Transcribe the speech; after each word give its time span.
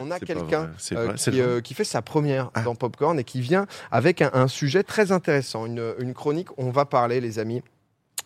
on 0.00 0.10
a 0.10 0.18
quelqu'un 0.20 0.70
euh, 0.92 1.14
qui, 1.14 1.40
euh, 1.40 1.60
qui 1.60 1.74
fait 1.74 1.84
sa 1.84 2.02
première 2.02 2.50
Ah. 2.54 2.62
dans 2.62 2.74
Popcorn 2.74 3.18
et 3.18 3.24
qui 3.24 3.40
vient 3.40 3.66
avec 3.90 4.22
un, 4.22 4.30
un 4.32 4.48
sujet 4.48 4.82
très 4.82 5.12
intéressant, 5.12 5.66
une, 5.66 5.94
une 5.98 6.14
chronique. 6.14 6.48
On 6.58 6.70
va 6.70 6.84
parler, 6.84 7.20
les 7.20 7.38
amis, 7.38 7.62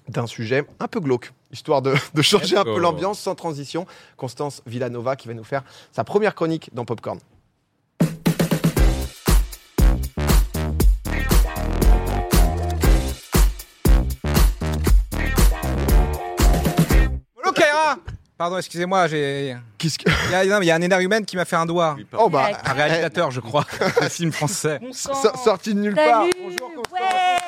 d'un 0.09 0.27
sujet 0.27 0.65
un 0.81 0.89
peu 0.89 1.01
glauque, 1.01 1.33
histoire 1.51 1.83
de, 1.83 1.95
de 2.15 2.23
changer 2.23 2.57
un 2.57 2.65
peu 2.65 2.79
l'ambiance 2.79 3.19
sans 3.19 3.35
transition. 3.35 3.87
Constance 4.17 4.63
Villanova 4.67 5.17
qui 5.17 5.29
va 5.29 5.35
nous 5.35 5.45
faire 5.45 5.63
sa 5.93 6.05
première 6.05 6.35
chronique 6.35 6.71
dans 6.75 6.85
Popcorn. 6.85 7.19
Pardon, 18.37 18.59
excusez-moi, 18.59 19.06
j'ai. 19.06 19.56
Qu'est-ce 19.78 19.96
que- 19.98 20.10
Il 20.27 20.30
y, 20.32 20.34
a, 20.34 20.45
non, 20.45 20.59
mais 20.59 20.66
il 20.66 20.69
y 20.69 20.73
a 20.73 20.74
un 20.74 20.80
énergumène 20.83 21.24
qui 21.24 21.37
m'a 21.37 21.45
fait 21.45 21.55
un 21.56 21.66
doigt. 21.66 21.95
Oui. 21.96 22.06
Oh 22.19 22.28
bah, 22.28 22.48
Un 22.64 22.73
réalisateur, 22.73 23.30
je 23.30 23.41
crois, 23.41 23.65
un 24.01 24.09
film 24.09 24.33
français. 24.33 24.80
so- 24.92 25.12
sorti 25.45 25.73
de 25.73 25.79
nulle 25.80 25.95
part. 25.95 26.23
Salut 26.23 26.33
Bonjour 26.42 26.73
Constance. 26.75 26.92
Ouais 26.92 27.39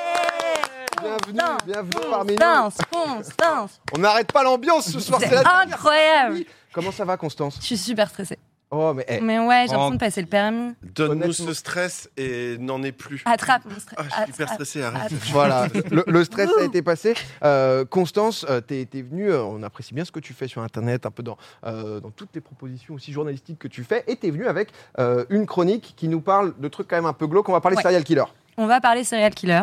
Bienvenue, 1.03 1.39
Constance, 1.39 1.65
bienvenue 1.67 2.11
parmi 2.11 2.33
nous. 2.33 2.39
Constance, 2.39 2.87
Constance 2.91 3.81
On 3.95 3.99
n'arrête 3.99 4.33
pas 4.33 4.43
l'ambiance 4.45 4.91
ce 4.91 5.01
soir. 5.01 5.21
C'est 5.21 5.35
incroyable 5.37 6.45
Comment 6.73 6.93
ça 6.93 7.05
va, 7.05 7.17
Constance? 7.17 7.57
Je 7.61 7.67
suis 7.67 7.79
super 7.79 8.09
stressée. 8.09 8.39
Oh, 8.73 8.93
mais 8.95 9.05
eh, 9.09 9.21
Mais 9.21 9.39
ouais, 9.39 9.67
j'ai 9.69 9.73
l'impression 9.75 9.87
Oh. 9.87 9.91
de 9.93 9.97
passer 9.99 10.21
le 10.21 10.27
permis. 10.27 10.75
Donne-nous 10.83 11.33
ce 11.33 11.55
stress 11.55 12.11
et 12.17 12.59
n'en 12.59 12.83
est 12.83 12.91
plus. 12.91 13.23
Attrape 13.25 13.65
mon 13.65 13.79
stress. 13.79 13.97
Ah, 13.99 14.03
je 14.03 14.23
suis 14.25 14.33
hyper 14.33 14.49
stressé, 14.53 14.83
arrête. 14.83 15.13
Voilà, 15.31 15.69
le, 15.93 16.03
le 16.07 16.25
stress 16.25 16.51
a 16.61 16.65
été 16.65 16.83
passé. 16.83 17.15
Euh, 17.45 17.85
Constance, 17.85 18.45
euh, 18.51 18.61
t'es 18.61 18.85
t'es 18.91 19.03
venue, 19.03 19.31
euh, 19.31 19.45
on 19.45 19.63
apprécie 19.63 19.95
bien 19.95 20.05
ce 20.05 20.11
que 20.11 20.19
tu 20.21 20.33
fais 20.35 20.49
sur 20.49 20.63
Internet, 20.63 21.07
un 21.07 21.11
peu 21.13 21.23
dans, 21.23 21.37
euh, 21.65 22.01
dans 22.01 22.11
toutes 22.11 22.31
les 22.35 22.41
propositions 22.41 22.95
aussi 22.95 23.13
journalistiques 23.13 23.59
que 23.61 23.69
tu 23.69 23.85
fais, 23.85 24.03
et 24.09 24.17
t'es 24.17 24.31
venue 24.31 24.47
avec 24.49 24.71
euh, 24.99 25.25
une 25.31 25.47
chronique 25.47 25.95
qui 25.97 26.09
nous 26.09 26.21
parle 26.21 26.53
de 26.59 26.69
trucs 26.69 26.89
quand 26.89 26.97
même 26.97 27.07
un 27.07 27.13
peu 27.13 27.29
glauques. 27.29 27.49
On 27.49 27.53
va 27.53 27.61
parler 27.61 27.77
Ouais. 27.77 27.83
serial 27.85 28.03
killer. 28.03 28.25
On 28.59 28.67
va 28.67 28.81
parler 28.81 29.05
serial 29.05 29.35
killer. 29.35 29.63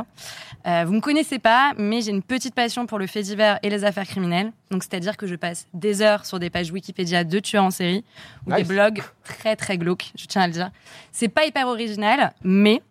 Euh, 0.66 0.84
vous 0.86 0.94
me 0.94 1.02
connaissez 1.02 1.40
pas, 1.40 1.74
mais 1.78 2.02
j'ai 2.02 2.12
une 2.12 2.22
petite 2.24 2.56
passion 2.56 2.86
pour 2.86 2.98
le 3.00 3.08
fait 3.08 3.22
divers 3.22 3.60
et 3.64 3.70
les 3.70 3.84
affaires 3.84 4.06
criminelles. 4.06 4.52
Donc, 4.72 4.84
c'est-à-dire 4.84 5.18
que 5.18 5.28
je 5.28 5.36
passe 5.36 5.68
des 5.74 6.02
heures 6.02 6.26
sur 6.26 6.40
des 6.40 6.50
pages 6.50 6.72
Wikipédia 6.72 7.24
de 7.24 7.40
tueurs 7.40 7.64
en 7.66 7.72
série 7.72 8.06
ou 8.46 8.52
Nice. 8.52 8.60
des 8.60 8.64
blogs 8.74 9.02
très 9.24 9.56
très 9.56 9.78
glauques, 9.78 10.12
je 10.18 10.26
tiens 10.26 10.44
à 10.44 10.48
le 10.48 10.54
dire. 10.54 10.72
C'est 11.12 11.28
pas 11.28 11.46
hyper 11.46 11.68
original, 11.68 12.34
mais 12.44 12.82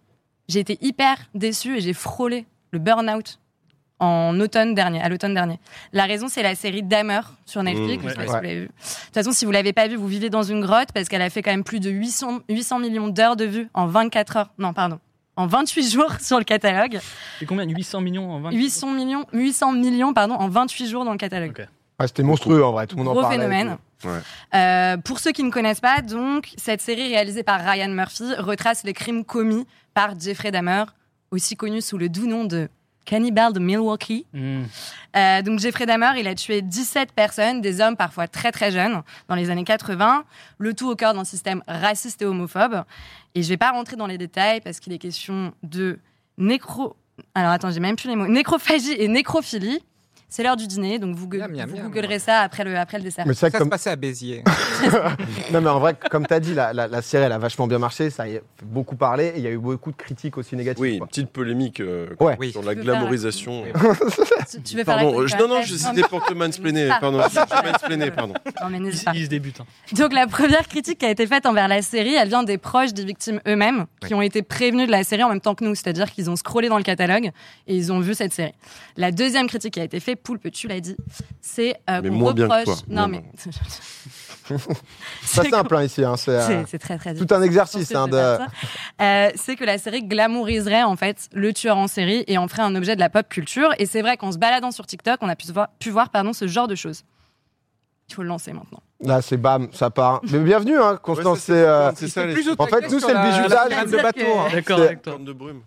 j'ai 0.49 0.61
été 0.61 0.77
hyper 0.83 1.17
déçue 1.35 1.79
et 1.79 1.81
j'ai 1.81 1.95
frôlé 1.95 2.45
le 2.73 2.79
burn-out 2.79 3.39
en 4.01 4.39
automne 4.41 4.75
dernier, 4.75 5.01
à 5.01 5.09
l'automne 5.09 5.33
dernier. 5.33 5.61
La 5.93 6.05
raison, 6.07 6.27
c'est 6.29 6.43
la 6.43 6.57
série 6.57 6.83
Dahmer 6.83 7.21
sur 7.47 7.63
Netflix. 7.63 8.03
Mmh, 8.05 8.09
Je 8.09 8.15
sais 8.15 8.17
pas 8.17 8.23
ouais. 8.23 8.27
si 8.29 8.35
vous 8.37 8.43
l'avez 8.43 8.61
vu. 8.61 8.67
De 8.67 8.73
toute 9.07 9.15
façon, 9.15 9.31
si 9.33 9.45
vous 9.45 9.51
l'avez 9.53 9.73
pas 9.73 9.87
vu, 9.87 9.95
vous 9.97 10.09
vivez 10.09 10.29
dans 10.29 10.43
une 10.43 10.61
grotte 10.61 10.91
parce 10.93 11.09
qu'elle 11.09 11.23
a 11.23 11.31
fait 11.31 11.41
quand 11.41 11.53
même 11.53 11.63
plus 11.65 11.79
de 11.81 11.89
800, 11.89 12.41
800 12.49 12.81
millions 12.81 13.09
d'heures 13.09 13.37
de 13.37 13.45
vues 13.45 13.69
en 13.73 13.87
24 13.87 14.37
heures. 14.37 14.51
Non, 14.59 14.73
pardon. 14.75 14.99
En 15.37 15.47
28 15.47 15.91
jours 15.91 16.13
sur 16.21 16.39
le 16.39 16.45
catalogue. 16.45 17.01
C'est 17.39 17.47
combien 17.47 17.65
800 17.67 18.01
millions 18.03 18.31
en 18.31 18.41
20 18.41 18.51
800 18.53 18.93
millions, 18.93 19.27
800 19.33 19.73
millions 19.73 20.13
pardon, 20.13 20.35
en 20.35 20.49
28 20.49 20.89
jours 20.89 21.05
dans 21.05 21.13
le 21.13 21.19
catalogue. 21.19 21.69
Ah, 21.99 22.07
C'était 22.07 22.23
monstrueux 22.23 22.63
en 22.65 22.73
vrai, 22.73 22.87
tout 22.87 22.97
le 22.97 23.05
monde 23.05 23.17
en 23.17 23.21
parlait. 23.21 23.37
phénomène. 23.39 23.79
Ouais. 24.05 24.11
Euh, 24.55 24.97
pour 24.99 25.21
ceux 25.21 25.31
qui 25.33 25.43
ne 25.45 25.51
connaissent 25.51 25.81
pas, 25.81 26.03
donc, 26.03 26.53
cette 26.57 26.81
série 26.81 27.09
réalisée 27.09 27.43
par 27.45 27.61
Ryan 27.61 27.89
Murphy 27.89 28.35
retrace 28.39 28.83
les 28.85 28.93
crimes 28.93 29.25
commis 29.25 29.67
par 29.95 30.19
Jeffrey 30.19 30.51
Dahmer, 30.51 30.85
aussi 31.31 31.57
connu 31.57 31.81
sous 31.81 31.97
le 31.99 32.09
doux 32.09 32.27
nom 32.27 32.45
de 32.45 32.69
Cannibal 33.05 33.53
de 33.53 33.59
Milwaukee. 33.59 34.27
Hmm. 34.33 34.63
Euh, 35.17 35.43
donc 35.43 35.59
Jeffrey 35.59 35.87
Dahmer, 35.87 36.13
il 36.19 36.27
a 36.27 36.35
tué 36.35 36.63
17 36.63 37.13
personnes, 37.13 37.61
des 37.61 37.81
hommes 37.81 37.97
parfois 37.97 38.29
très 38.29 38.53
très 38.53 38.71
jeunes, 38.71 39.03
dans 39.29 39.35
les 39.35 39.51
années 39.51 39.65
80, 39.65 40.25
le 40.59 40.75
tout 40.75 40.91
au 40.91 40.97
cœur 40.97 41.15
d'un 41.15 41.25
système 41.25 41.63
raciste 41.67 42.23
et 42.23 42.25
homophobe. 42.25 42.85
Et 43.35 43.43
je 43.43 43.49
vais 43.49 43.57
pas 43.57 43.71
rentrer 43.71 43.97
dans 43.97 44.07
les 44.07 44.19
détails 44.19 44.61
parce 44.61 44.81
qu'il 44.81 44.93
est 44.93 44.99
question 44.99 45.53
de 45.63 45.99
nécro... 46.39 46.97
Alors 47.35 47.51
attends, 47.51 47.71
j'ai 47.71 47.81
même 47.81 47.97
plus 47.97 48.09
les 48.09 48.17
mots. 48.17 48.27
Nécrophagie 48.27 48.95
et 48.99 49.09
nécrophilie. 49.09 49.81
C'est 50.35 50.43
l'heure 50.43 50.57
du 50.57 50.67
dîner, 50.67 50.99
donc 50.99 51.15
vous, 51.15 51.29
Miam, 51.29 51.53
miam, 51.53 51.69
vous 51.69 51.77
miam. 51.77 51.91
googlerez 51.91 52.19
ça 52.19 52.39
après 52.41 52.65
le, 52.65 52.75
après 52.79 52.97
le 52.97 53.05
dessert. 53.05 53.27
Mais 53.27 53.35
Ça 53.35 53.51
comme... 53.51 53.65
se 53.67 53.69
passait 53.69 53.91
à 53.91 53.97
Béziers. 53.97 54.43
non, 55.53 55.61
mais 55.61 55.69
en 55.69 55.79
vrai, 55.79 55.95
comme 56.11 56.27
tu 56.27 56.33
as 56.33 56.41
dit, 56.41 56.55
la, 56.55 56.73
la- 56.73 56.89
la 56.89 57.03
série 57.03 57.25
elle 57.25 57.33
a 57.33 57.39
vachement 57.39 57.67
bien 57.67 57.79
marché, 57.79 58.09
ça 58.09 58.23
a 58.23 58.27
fait 58.27 58.43
beaucoup 58.65 58.97
parler, 58.97 59.27
et 59.35 59.39
il 59.39 59.43
y 59.43 59.47
a 59.47 59.51
eu 59.51 59.59
beaucoup 59.59 59.91
de 59.91 59.97
critiques 59.97 60.39
aussi 60.39 60.57
négatives. 60.57 60.81
Oui, 60.81 60.97
une 60.97 61.07
petite 61.07 61.29
polémique 61.29 61.81
euh, 61.81 62.07
Ouais. 62.19 62.37
Oui. 62.41 62.51
sur 62.51 62.63
la 62.63 62.69
veux 62.73 62.77
faire- 62.77 62.85
glamorisation. 62.85 63.65
Tu, 64.51 64.61
tu 64.63 64.77
veux 64.77 64.85
faire 64.85 64.97
la 64.97 65.03
Pardon, 65.05 65.21
euh, 65.21 65.27
je- 65.27 65.37
non, 65.37 65.49
non, 65.49 65.63
je- 65.63 65.73
la 65.75 65.79
c'était 65.79 66.09
pour 66.09 66.25
te 66.25 66.35
mansplainer. 66.35 66.89
Pardon, 67.01 67.19
mansplainer, 67.65 68.11
pardon. 68.11 68.35
Non, 68.63 68.69
mais 68.71 68.81
n'hésite 68.81 69.05
pas. 69.05 69.13
Il 69.15 69.25
se 69.25 69.29
débute. 69.31 69.61
hein. 69.61 69.67
Donc 69.93 70.13
la 70.13 70.27
première 70.27 70.67
critique 70.67 70.99
qui 70.99 71.07
a 71.07 71.11
été 71.11 71.27
faite 71.27 71.47
envers 71.47 71.69
la 71.69 71.81
série, 71.83 72.15
elle 72.15 72.29
vient 72.29 72.43
des 72.43 72.59
proches 72.59 72.93
des 72.93 73.05
victimes 73.05 73.41
eux-mêmes, 73.47 73.87
qui 74.07 74.15
ont 74.15 74.23
été 74.23 74.43
prévenus 74.43 74.87
de 74.87 74.91
la 74.93 75.05
série 75.05 75.23
en 75.23 75.29
même 75.29 75.41
temps 75.41 75.55
que 75.55 75.65
nous, 75.65 75.75
c'est-à-dire 75.75 76.11
qu'ils 76.11 76.29
ont 76.31 76.37
scrollé 76.37 76.69
dans 76.69 76.77
le 76.79 76.83
catalogue 76.83 77.31
et 77.67 77.77
ils 77.77 77.93
ont 77.93 78.01
vu 78.01 78.15
cette 78.15 78.33
série. 78.33 78.53
La 78.97 79.11
deuxième 79.13 79.47
critique 79.47 79.75
qui 79.75 79.81
a 79.81 79.85
été 79.85 80.01
faite, 80.01 80.22
Poulpe, 80.23 80.51
tu 80.51 80.69
l'as 80.69 80.81
dit, 80.81 80.97
c'est 81.41 81.77
euh, 81.91 82.01
qu'on 82.03 82.11
moins 82.11 82.33
bien 82.33 82.49
que 82.49 82.53
reproche. 82.53 82.85
toi. 82.85 82.87
Non 82.89 83.09
Mais 83.09 83.25
C'est 85.23 85.43
pas 85.43 85.49
simple 85.51 85.77
hein, 85.77 85.85
ici, 85.85 86.05
hein, 86.05 86.17
c'est 86.17 86.31
euh, 86.31 86.47
c'est 86.47 86.67
c'est 86.67 86.79
très 86.79 86.99
très 86.99 87.15
tout 87.15 87.27
un 87.33 87.43
exercice. 87.43 87.95
Hein, 87.95 88.09
de... 88.09 88.39
Euh, 89.01 89.31
c'est 89.35 89.57
que 89.57 89.65
la 89.65 89.79
série 89.79 90.03
glamouriserait 90.03 90.83
en 90.83 90.97
fait 90.97 91.29
le 91.33 91.53
tueur 91.53 91.77
en 91.77 91.87
série 91.87 92.25
et 92.27 92.39
en 92.39 92.49
ferait 92.49 92.63
un 92.63 92.75
objet 92.75 92.95
de 92.95 93.01
la 93.01 93.09
pop 93.09 93.29
culture. 93.29 93.71
Et 93.79 93.87
c'est 93.87 94.03
vrai 94.03 94.17
qu'en 94.17 94.33
se 94.33 94.39
baladant 94.39 94.71
sur 94.71 94.87
TikTok, 94.87 95.19
on 95.21 95.29
a 95.29 95.37
pu 95.37 95.51
voir, 95.53 95.69
pu 95.79 95.91
voir 95.91 96.11
pardon, 96.11 96.33
ce 96.33 96.47
genre 96.47 96.69
de 96.69 96.75
choses. 96.75 97.05
Il 98.09 98.15
faut 98.15 98.23
le 98.23 98.29
lancer 98.29 98.53
maintenant. 98.53 98.83
Là, 99.05 99.21
c'est 99.21 99.37
bam, 99.37 99.69
ça 99.73 99.91
part. 99.91 100.21
Mais 100.31 100.39
bienvenue, 100.39 100.79
hein, 100.79 100.97
Constance. 101.03 101.39
Ouais, 101.49 101.55
c'est, 101.57 101.67
euh, 101.67 101.91
c'est 101.97 102.09
ça, 102.09 102.25
les 102.25 102.35
Plus 102.35 102.49
au 102.49 102.55
En 102.57 102.67
fait, 102.67 102.89
nous, 102.89 103.01
c'est 103.01 103.13
le 103.13 103.69
crème 103.69 103.91
de 103.91 103.97
bateau. 104.03 104.21
hein. 104.39 104.49
D'accord, 104.53 105.19
de 105.19 105.33
brume. 105.33 105.63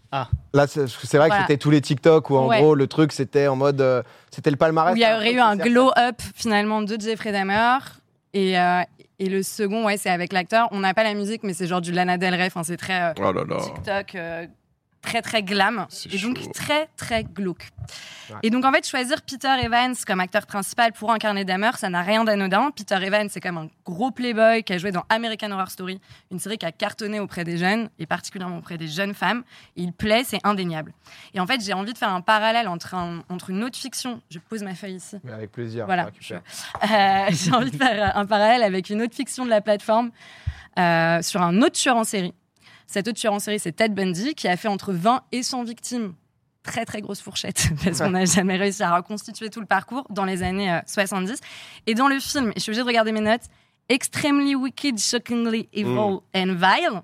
Là, 0.53 0.67
c'est 0.67 0.87
c'est 0.87 1.17
vrai 1.17 1.29
que 1.29 1.35
c'était 1.41 1.57
tous 1.57 1.69
les 1.69 1.81
TikTok 1.81 2.29
où 2.29 2.37
en 2.37 2.47
Ouais. 2.47 2.59
gros 2.61 2.75
le 2.75 2.87
truc 2.87 3.11
c'était 3.11 3.47
en 3.47 3.55
mode 3.57 3.81
euh, 3.81 4.01
c'était 4.31 4.51
le 4.51 4.55
palmarès. 4.55 4.93
où 4.93 4.95
il 4.95 5.01
y 5.01 5.05
hein, 5.05 5.17
aurait 5.17 5.33
eu 5.33 5.39
un 5.39 5.57
glow-up 5.57 6.15
finalement 6.33 6.81
de 6.81 6.95
Jeffrey 6.99 7.31
Dahmer. 7.33 7.77
Et, 8.33 8.57
euh, 8.59 8.81
et 9.19 9.29
le 9.29 9.43
second, 9.43 9.85
ouais, 9.85 9.97
c'est 9.97 10.09
avec 10.09 10.31
l'acteur. 10.33 10.67
On 10.71 10.79
n'a 10.79 10.93
pas 10.93 11.03
la 11.03 11.13
musique, 11.13 11.43
mais 11.43 11.53
c'est 11.53 11.67
genre 11.67 11.81
du 11.81 11.91
Lana 11.91 12.17
Del 12.17 12.33
Rey. 12.35 12.47
Enfin, 12.47 12.63
c'est 12.63 12.77
très 12.77 13.01
euh, 13.01 13.13
Oh 13.19 13.31
là 13.33 13.43
là. 13.47 13.57
TikTok, 13.61 14.15
euh, 14.15 14.45
très 15.05 15.21
très 15.21 15.43
glam. 15.43 15.85
Et 16.11 16.17
donc 16.17 16.51
très 16.53 16.87
très 16.97 17.23
glauque. 17.23 17.69
Ouais. 18.29 18.35
Et 18.43 18.49
donc 18.49 18.65
en 18.65 18.71
fait, 18.71 18.87
choisir 18.87 19.21
Peter 19.21 19.53
Evans 19.63 19.93
comme 20.05 20.19
acteur 20.19 20.45
principal 20.47 20.91
pour 20.93 21.11
incarner 21.11 21.45
Dahmer, 21.45 21.71
ça 21.77 21.89
n'a 21.89 22.01
rien 22.01 22.23
d'anodin. 22.23 22.71
Peter 22.71 22.95
Evans, 23.01 23.27
c'est 23.29 23.39
comme 23.39 23.57
un 23.57 23.69
gros 23.85 24.11
playboy 24.11 24.63
qui 24.63 24.73
a 24.73 24.77
joué 24.77 24.91
dans 24.91 25.03
American 25.09 25.51
Horror 25.51 25.69
Story, 25.69 26.01
une 26.31 26.39
série 26.39 26.57
qui 26.57 26.65
a 26.65 26.71
cartonné 26.71 27.19
auprès 27.19 27.43
des 27.43 27.57
jeunes 27.57 27.89
et 27.99 28.05
particulièrement 28.05 28.57
auprès 28.57 28.77
des 28.77 28.87
jeunes 28.87 29.13
femmes. 29.13 29.43
Et 29.77 29.83
il 29.83 29.93
plaît, 29.93 30.23
c'est 30.25 30.39
indéniable. 30.43 30.93
Et 31.33 31.39
en 31.39 31.45
fait, 31.47 31.61
j'ai 31.63 31.73
envie 31.73 31.93
de 31.93 31.97
faire 31.97 32.09
un 32.13 32.21
parallèle 32.21 32.67
entre, 32.67 32.95
un- 32.95 33.23
entre 33.29 33.51
une 33.51 33.63
autre 33.63 33.77
fiction. 33.77 34.21
Je 34.31 34.39
pose 34.39 34.63
ma 34.63 34.73
feuille 34.73 34.95
ici. 34.95 35.17
Mais 35.23 35.31
avec 35.33 35.51
plaisir. 35.51 35.85
Voilà. 35.85 36.09
Euh, 36.31 37.25
j'ai 37.29 37.51
envie 37.53 37.71
de 37.71 37.77
faire 37.77 38.17
un 38.17 38.25
parallèle 38.25 38.63
avec 38.63 38.89
une 38.89 39.01
autre 39.01 39.15
fiction 39.15 39.45
de 39.45 39.49
la 39.51 39.61
plateforme 39.61 40.09
euh, 40.79 41.21
sur 41.21 41.41
un 41.41 41.61
autre 41.61 41.73
tueur 41.79 41.95
en 41.95 42.03
série. 42.03 42.33
Cet 42.87 43.07
autre 43.07 43.17
tueur 43.19 43.33
en 43.33 43.39
série, 43.39 43.59
c'est 43.59 43.71
Ted 43.73 43.93
Bundy, 43.93 44.35
qui 44.35 44.47
a 44.47 44.57
fait 44.57 44.67
entre 44.67 44.93
20 44.93 45.23
et 45.31 45.43
100 45.43 45.63
victimes. 45.63 46.13
Très 46.63 46.85
très 46.85 47.01
grosse 47.01 47.21
fourchette, 47.21 47.67
parce 47.83 47.99
qu'on 47.99 48.09
n'a 48.09 48.25
jamais 48.25 48.57
réussi 48.57 48.81
à 48.83 48.95
reconstituer 48.95 49.49
tout 49.49 49.59
le 49.59 49.67
parcours 49.67 50.05
dans 50.09 50.25
les 50.25 50.41
années 50.43 50.71
euh, 50.71 50.79
70. 50.87 51.39
Et 51.87 51.93
dans 51.93 52.07
le 52.07 52.19
film, 52.19 52.49
et 52.49 52.53
je 52.55 52.59
suis 52.61 52.71
obligée 52.71 52.81
de 52.81 52.87
regarder 52.87 53.11
mes 53.11 53.21
notes, 53.21 53.43
Extremely 53.89 54.55
Wicked, 54.55 54.97
Shockingly 54.97 55.69
Evil 55.73 55.89
Mm. 55.89 56.19
and 56.35 56.55
Vile, 56.55 57.01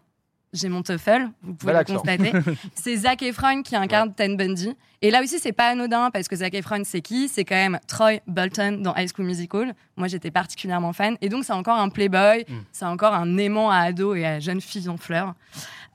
j'ai 0.53 0.69
mon 0.69 0.81
TOEFL, 0.83 1.29
vous 1.43 1.53
pouvez 1.53 1.73
le 1.73 1.83
constater. 1.83 2.31
c'est 2.75 2.95
Zac 2.97 3.21
Efron 3.23 3.61
qui 3.63 3.75
incarne 3.75 4.13
Ted 4.13 4.35
Bundy. 4.35 4.75
Et 5.01 5.09
là 5.09 5.21
aussi, 5.23 5.39
c'est 5.39 5.53
pas 5.53 5.69
anodin 5.69 6.11
parce 6.11 6.27
que 6.27 6.35
Zac 6.35 6.53
Efron, 6.53 6.83
c'est 6.83 7.01
qui? 7.01 7.27
C'est 7.27 7.45
quand 7.45 7.55
même 7.55 7.79
Troy 7.87 8.19
Bolton 8.27 8.81
dans 8.81 8.93
High 8.95 9.09
School 9.13 9.25
Musical. 9.25 9.73
Moi, 9.97 10.07
j'étais 10.07 10.29
particulièrement 10.29 10.93
fan. 10.93 11.17
Et 11.21 11.29
donc, 11.29 11.43
c'est 11.45 11.53
encore 11.53 11.79
un 11.79 11.89
playboy, 11.89 12.45
Mm. 12.47 12.53
c'est 12.71 12.85
encore 12.85 13.13
un 13.13 13.37
aimant 13.37 13.71
à 13.71 13.77
ados 13.77 14.17
et 14.17 14.25
à 14.25 14.39
jeunes 14.39 14.61
filles 14.61 14.89
en 14.89 14.97
fleurs. 14.97 15.33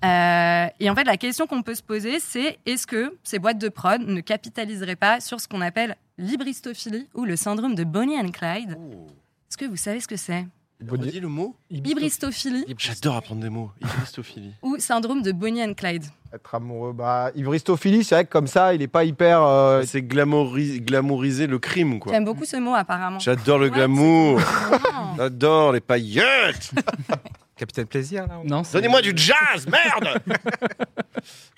Euh, 0.05 0.67
et 0.81 0.91
en 0.91 0.95
fait, 0.95 1.05
la 1.05 1.17
question 1.17 1.47
qu'on 1.47 1.63
peut 1.63 1.75
se 1.75 1.83
poser, 1.83 2.19
c'est 2.21 2.59
est-ce 2.67 2.87
que 2.87 3.17
ces 3.23 3.39
boîtes 3.39 3.59
de 3.59 3.69
prod 3.69 4.01
ne 4.01 4.21
capitaliseraient 4.21 4.97
pas 4.97 5.21
sur 5.21 5.41
ce 5.41 5.49
qu'on 5.49 5.61
appelle 5.61 5.97
l'ibristophilie 6.19 7.09
ou 7.15 7.25
le 7.25 7.37
syndrome 7.37 7.75
de 7.75 7.85
Bonnie 7.85 8.19
and 8.19 8.31
Clyde? 8.31 8.77
Oh. 8.79 9.07
Est-ce 9.49 9.57
que 9.57 9.65
vous 9.67 9.77
savez 9.77 10.01
ce 10.01 10.09
que 10.09 10.17
c'est? 10.17 10.47
Redis 10.87 11.21
le 11.21 11.29
mot 11.29 11.57
Ibristophilie 11.71 12.65
J'adore 12.77 13.17
apprendre 13.17 13.41
des 13.41 13.49
mots. 13.49 13.71
Ibristophilie. 13.81 14.53
ou 14.63 14.77
syndrome 14.79 15.23
de 15.23 15.33
Bonnie 15.33 15.63
and 15.63 15.73
Clyde 15.75 16.05
Être 16.35 16.55
amoureux, 16.55 16.93
bah 16.93 17.31
c'est 17.35 17.43
vrai 17.43 18.25
que 18.25 18.31
comme 18.31 18.47
ça, 18.47 18.75
il 18.75 18.83
est 18.83 18.87
pas 18.89 19.05
hyper. 19.05 19.43
euh, 19.43 19.83
C'est 19.87 20.03
glamouri- 20.03 20.81
glamouriser 20.85 21.47
le 21.47 21.59
crime, 21.59 21.99
quoi. 21.99 22.13
J'aime 22.13 22.25
beaucoup 22.27 22.45
ce 22.45 22.57
mot 22.59 22.75
apparemment. 22.75 23.19
J'adore 23.19 23.59
le 23.59 23.67
Ouais, 23.69 23.75
glamour. 23.75 24.41
J'adore 25.17 25.73
les 25.73 25.81
paillettes. 25.81 26.73
Capitaine 27.57 27.87
Plaisir, 27.87 28.27
là 28.27 28.41
Non, 28.45 28.63
Donnez-moi 28.71 29.01
du 29.01 29.13
jazz, 29.17 29.67
merde 29.67 30.21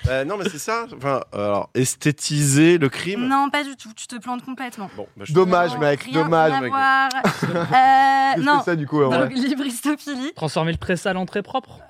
Bah, 0.04 0.24
non, 0.24 0.36
mais 0.36 0.48
c'est 0.48 0.58
ça. 0.58 0.86
Enfin, 0.96 1.20
alors, 1.32 1.70
esthétiser 1.74 2.78
le 2.78 2.88
crime. 2.88 3.26
Non, 3.26 3.50
pas 3.50 3.64
du 3.64 3.74
tout. 3.76 3.92
Tu 3.96 4.06
te 4.06 4.16
plantes 4.16 4.44
complètement. 4.44 4.88
Bon, 4.96 5.06
bah, 5.16 5.24
je- 5.26 5.32
Dommage, 5.34 5.72
Non, 5.74 5.80
mec, 5.80 6.02
rien 6.04 6.22
dommage, 6.22 6.60
mec. 6.60 6.70
voir. 6.70 7.08
Qu'est-ce 7.10 7.46
Euh, 7.46 8.34
que 8.36 8.40
non. 8.40 8.58
c'est 8.60 8.70
ça 8.70 8.76
du 8.76 8.86
coup 8.86 9.02
en 9.02 9.08
vrai 9.08 9.18
Donc, 9.28 9.32
libristophilie 9.32 10.32
Transformer 10.36 10.70
le 10.72 10.78
très 10.78 10.96
sale 10.96 11.16
en 11.16 11.26
très 11.26 11.42
propre 11.42 11.80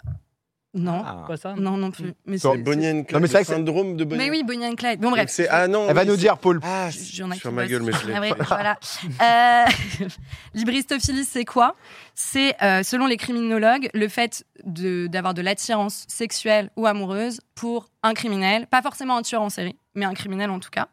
Non. 0.75 1.03
Ah. 1.05 1.23
Quoi 1.27 1.37
ça 1.39 1.55
Non, 1.55 1.77
non 1.79 1.91
plus. 1.91 2.13
Mais 2.27 2.37
c'est- 2.39 2.57
Bonnie 2.59 2.87
and 2.89 2.95
Non, 2.95 3.05
Clyde, 3.05 3.21
mais 3.23 3.27
c'est 3.27 3.33
vrai 3.33 3.41
le 3.41 3.45
que 3.45 3.47
c'est- 3.49 3.55
syndrome 3.55 3.97
de 3.97 4.01
c'est- 4.01 4.05
Bonnie. 4.05 4.23
Mais 4.25 4.31
oui, 4.31 4.43
Bonnie 4.45 4.67
and 4.67 4.75
Clyde. 4.75 5.01
Bon, 5.01 5.11
bref. 5.11 5.31
c'est- 5.31 5.49
ah 5.49 5.67
non. 5.67 5.87
Elle 5.89 5.95
va 5.95 6.03
oui, 6.03 6.07
nous 6.09 6.15
c'est- 6.15 6.21
dire, 6.21 6.37
Paul. 6.39 6.61
Ah, 6.63 6.91
Je- 6.91 6.99
j'en 7.17 7.31
ai 7.31 7.35
qui 7.35 7.41
fais 7.41 7.51
ma 7.51 7.63
bossent. 7.63 7.71
gueule, 7.71 7.83
mais 7.83 7.93
je 7.93 8.07
l'ai. 8.07 8.15
Ah 8.15 8.21
oui, 8.21 8.29
voilà. 8.49 8.79
Euh, 9.23 9.65
Libristophilie, 10.55 11.25
c'est 11.25 11.45
quoi? 11.45 11.75
C'est, 12.15 12.55
euh, 12.63 12.83
selon 12.83 13.07
les 13.07 13.17
criminologues, 13.17 13.89
le 13.95 14.09
fait 14.09 14.45
de- 14.65 15.07
d'avoir 15.07 15.35
de, 15.35 15.43
l'attirance 15.43 16.05
sexuelle 16.09 16.71
ou 16.77 16.87
amoureuse 16.87 17.41
pour 17.55 17.89
un 18.03 18.13
criminel, 18.15 18.67
pas 18.67 18.83
forcément 18.83 19.17
un 19.17 19.23
tueur 19.23 19.43
en 19.43 19.49
série, 19.51 19.77
mais 19.95 20.05
un 20.05 20.15
criminel 20.15 20.51
en 20.51 20.59
tout 20.61 20.71
cas. 20.71 20.89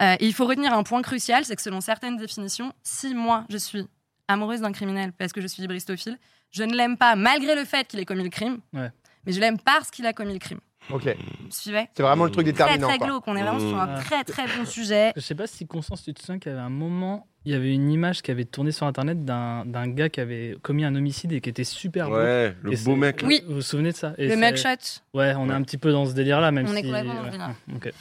Euh, 0.00 0.14
et 0.18 0.26
il 0.26 0.32
faut 0.32 0.46
retenir 0.46 0.72
un 0.72 0.82
point 0.84 1.02
crucial, 1.02 1.44
c'est 1.44 1.54
que 1.56 1.62
selon 1.62 1.80
certaines 1.80 2.16
définitions, 2.16 2.72
si 2.82 3.14
moi 3.14 3.44
je 3.50 3.58
suis 3.58 3.86
amoureuse 4.28 4.60
d'un 4.60 4.72
criminel 4.72 5.12
parce 5.12 5.32
que 5.32 5.40
je 5.40 5.46
suis 5.46 5.60
libristophile, 5.60 6.18
je 6.50 6.62
ne 6.64 6.74
l'aime 6.74 6.96
pas 6.96 7.14
malgré 7.16 7.54
le 7.54 7.64
fait 7.64 7.86
qu'il 7.86 7.98
ait 8.00 8.04
commis 8.04 8.22
le 8.24 8.30
crime, 8.30 8.58
Ouais. 8.72 8.90
Mais 9.26 9.32
je 9.32 9.40
l'aime 9.40 9.58
parce 9.58 9.90
qu'il 9.90 10.06
a 10.06 10.12
commis 10.12 10.32
le 10.34 10.38
crime. 10.38 10.60
Ok, 10.90 11.14
suivez? 11.48 11.88
C'est 11.94 12.02
vraiment 12.02 12.24
le 12.24 12.30
truc 12.32 12.44
Très 12.44 12.52
déterminant. 12.52 12.88
très 12.88 12.98
quoi. 12.98 13.06
glauque, 13.06 13.24
on 13.28 13.36
est 13.36 13.42
vraiment 13.42 13.60
sur 13.60 13.78
un 13.80 13.86
Mm. 13.98 14.00
très 14.00 14.24
très 14.24 14.46
bon 14.48 14.64
sujet. 14.66 15.12
Je 15.14 15.20
sais 15.20 15.36
pas 15.36 15.46
si 15.46 15.64
Constance, 15.66 16.02
tu 16.02 16.12
te 16.12 16.20
souviens 16.20 16.40
qu'il 16.40 16.50
y 16.50 16.54
avait 16.54 16.64
un 16.64 16.70
moment, 16.70 17.28
il 17.44 17.52
y 17.52 17.54
avait 17.54 17.72
une 17.72 17.88
image 17.92 18.20
qui 18.20 18.32
avait 18.32 18.44
tourné 18.44 18.72
sur 18.72 18.84
internet 18.86 19.24
d'un 19.24 19.64
d'un 19.64 19.86
gars 19.86 20.08
qui 20.08 20.20
avait 20.20 20.56
commis 20.60 20.84
un 20.84 20.94
homicide 20.96 21.32
et 21.32 21.40
qui 21.40 21.50
était 21.50 21.62
super 21.62 22.08
beau. 22.08 22.16
Ouais, 22.16 22.56
le 22.62 22.72
Et 22.72 22.76
beau 22.84 22.96
mec. 22.96 23.22
là. 23.22 23.28
Oui. 23.28 23.42
Vous 23.46 23.54
vous 23.54 23.62
souvenez 23.62 23.92
de 23.92 23.96
ça? 23.96 24.12
Et 24.18 24.26
Le 24.28 24.34
mugshot, 24.36 25.00
Ouais, 25.14 25.32
on 25.38 25.48
est 25.50 25.52
un 25.54 25.62
petit 25.62 25.78
peu 25.78 25.92
dans 25.92 26.04
ce 26.04 26.14
délire-là, 26.14 26.50
même 26.50 26.66
On 26.68 26.72
est 26.74 26.78
si. 26.78 26.82
complètement 26.82 27.14
dans 27.14 27.20
ce 27.20 27.24
ouais. 27.26 27.30
délire. 27.30 27.54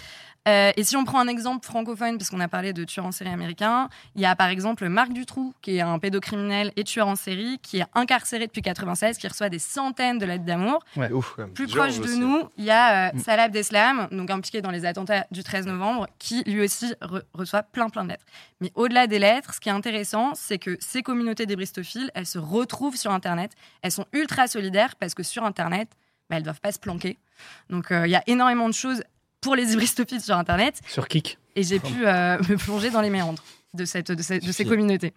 Euh, 0.47 0.71
et 0.75 0.83
si 0.83 0.95
on 0.97 1.03
prend 1.03 1.19
un 1.19 1.27
exemple 1.27 1.63
francophone, 1.65 2.17
puisqu'on 2.17 2.39
a 2.39 2.47
parlé 2.47 2.73
de 2.73 2.83
tueurs 2.83 3.05
en 3.05 3.11
série 3.11 3.29
américains, 3.29 3.89
il 4.15 4.21
y 4.21 4.25
a 4.25 4.35
par 4.35 4.47
exemple 4.47 4.89
Marc 4.89 5.13
Dutroux, 5.13 5.53
qui 5.61 5.77
est 5.77 5.81
un 5.81 5.99
pédocriminel 5.99 6.71
et 6.75 6.83
tueur 6.83 7.07
en 7.07 7.15
série, 7.15 7.59
qui 7.61 7.77
est 7.79 7.85
incarcéré 7.93 8.47
depuis 8.47 8.63
96, 8.63 9.19
qui 9.19 9.27
reçoit 9.27 9.49
des 9.49 9.59
centaines 9.59 10.17
de 10.17 10.25
lettres 10.25 10.43
d'amour. 10.43 10.83
C'est 10.95 11.11
ouf 11.11 11.33
quand 11.35 11.43
même. 11.43 11.53
Plus 11.53 11.67
proche 11.67 11.99
de 11.99 12.03
aussi. 12.05 12.17
nous, 12.17 12.41
il 12.57 12.63
y 12.65 12.71
a 12.71 13.09
euh, 13.09 13.11
Mm. 13.13 13.19
Salah 13.19 13.43
Abdeslam, 13.43 14.07
donc 14.11 14.31
impliqué 14.31 14.61
dans 14.61 14.71
les 14.71 14.85
attentats 14.85 15.27
du 15.31 15.43
13 15.43 15.67
novembre, 15.67 16.07
qui 16.17 16.43
lui 16.45 16.61
aussi 16.63 16.93
re- 17.01 17.21
reçoit 17.33 17.61
plein 17.61 17.89
plein 17.89 18.03
de 18.03 18.09
lettres. 18.09 18.25
Mais 18.61 18.71
au-delà 18.73 19.05
des 19.05 19.19
lettres, 19.19 19.53
ce 19.53 19.59
qui 19.59 19.69
est 19.69 19.73
intéressant, 19.73 20.33
c'est 20.33 20.57
que 20.57 20.75
ces 20.79 21.03
communautés 21.03 21.45
d'ébristophiles, 21.45 22.09
elles 22.15 22.25
se 22.25 22.39
retrouvent 22.39 22.95
sur 22.95 23.11
Internet. 23.11 23.51
Elles 23.83 23.91
sont 23.91 24.05
ultra 24.13 24.47
solidaires 24.47 24.95
parce 24.95 25.13
que 25.13 25.21
sur 25.23 25.43
Internet, 25.43 25.89
bah, 26.29 26.37
elles 26.37 26.43
doivent 26.43 26.61
pas 26.61 26.71
se 26.71 26.79
planquer. 26.79 27.19
Donc 27.69 27.91
euh, 27.91 28.07
il 28.07 28.11
y 28.11 28.15
a 28.15 28.23
énormément 28.27 28.67
de 28.69 28.73
choses 28.73 29.03
pour 29.41 29.55
les 29.55 29.73
hybristophiles 29.73 30.21
sur 30.21 30.35
Internet 30.37 30.79
Sur 30.87 31.07
Kik. 31.07 31.37
et 31.55 31.63
j'ai 31.63 31.79
pu 31.79 32.05
euh, 32.07 32.37
me 32.47 32.55
plonger 32.57 32.89
dans 32.91 33.01
les 33.01 33.09
méandres 33.09 33.43
de, 33.73 33.85
cette, 33.85 34.11
de, 34.11 34.21
ces- 34.21 34.39
de 34.39 34.51
ces 34.51 34.65
communautés. 34.65 35.13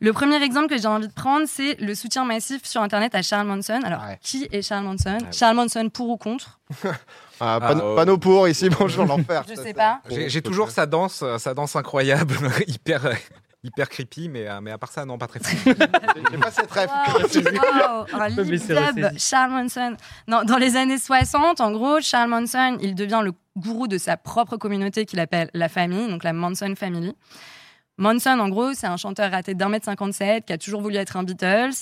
Le 0.00 0.12
premier 0.12 0.40
exemple 0.44 0.68
que 0.68 0.78
j'ai 0.80 0.86
envie 0.86 1.08
de 1.08 1.12
prendre, 1.12 1.46
c'est 1.48 1.74
le 1.80 1.92
soutien 1.96 2.24
massif 2.24 2.64
sur 2.64 2.80
Internet 2.82 3.16
à 3.16 3.22
Charles 3.22 3.48
Manson. 3.48 3.80
Alors, 3.84 4.02
Ouais. 4.04 4.16
qui 4.22 4.46
est 4.52 4.62
Charles 4.62 4.84
Manson 4.84 5.18
Ah. 5.20 5.32
Charles 5.32 5.56
Manson 5.56 5.88
pour 5.88 6.08
ou 6.10 6.16
contre? 6.16 6.60
Ah, 7.40 7.58
Ah, 7.62 7.72
pan- 7.72 7.80
oh. 7.82 7.94
Panneau 7.94 8.18
pour 8.18 8.48
ici, 8.48 8.68
bonjour 8.68 9.04
l'enfer. 9.06 9.44
Je 9.48 9.54
Ça, 9.54 9.62
sais 9.62 9.72
pas. 9.74 10.00
J'ai 10.10 10.42
toujours 10.42 10.72
sa 10.72 10.86
danse, 10.86 11.20
euh, 11.22 11.38
sa 11.38 11.54
danse 11.54 11.76
incroyable, 11.76 12.36
hyper, 12.66 13.12
hyper 13.64 13.88
creepy, 13.88 14.28
mais, 14.28 14.48
euh, 14.48 14.60
mais 14.60 14.70
à 14.70 14.78
part 14.78 14.90
ça, 14.90 15.04
non, 15.04 15.18
pas 15.18 15.26
très 15.26 15.40
fou. 15.42 15.70
J'ai 16.30 16.38
pas 16.38 16.50
cette 16.50 16.70
rêve. 16.70 16.90
Wow, 16.90 18.06
wow, 18.12 18.36
ressaisi. 18.36 19.18
Charles 19.18 19.50
Manson. 19.50 19.96
Non, 20.26 20.42
dans 20.44 20.58
les 20.58 20.76
années 20.76 20.98
60, 20.98 21.60
en 21.60 21.72
gros, 21.72 22.00
Charles 22.00 22.30
Manson, 22.30 22.78
il 22.80 22.94
devient 22.94 23.20
le 23.22 23.32
gourou 23.56 23.88
de 23.88 23.98
sa 23.98 24.16
propre 24.16 24.56
communauté 24.56 25.04
qu'il 25.04 25.20
appelle 25.20 25.50
la 25.54 25.68
famille, 25.68 26.08
donc 26.08 26.24
la 26.24 26.32
Manson 26.32 26.74
Family. 26.76 27.14
Manson, 27.98 28.38
en 28.38 28.48
gros, 28.48 28.74
c'est 28.74 28.86
un 28.86 28.96
chanteur 28.96 29.32
raté 29.32 29.54
d'un 29.54 29.68
mètre 29.68 29.86
57 29.86 30.44
qui 30.44 30.52
a 30.52 30.58
toujours 30.58 30.80
voulu 30.80 30.94
être 30.94 31.16
un 31.16 31.24
Beatles. 31.24 31.74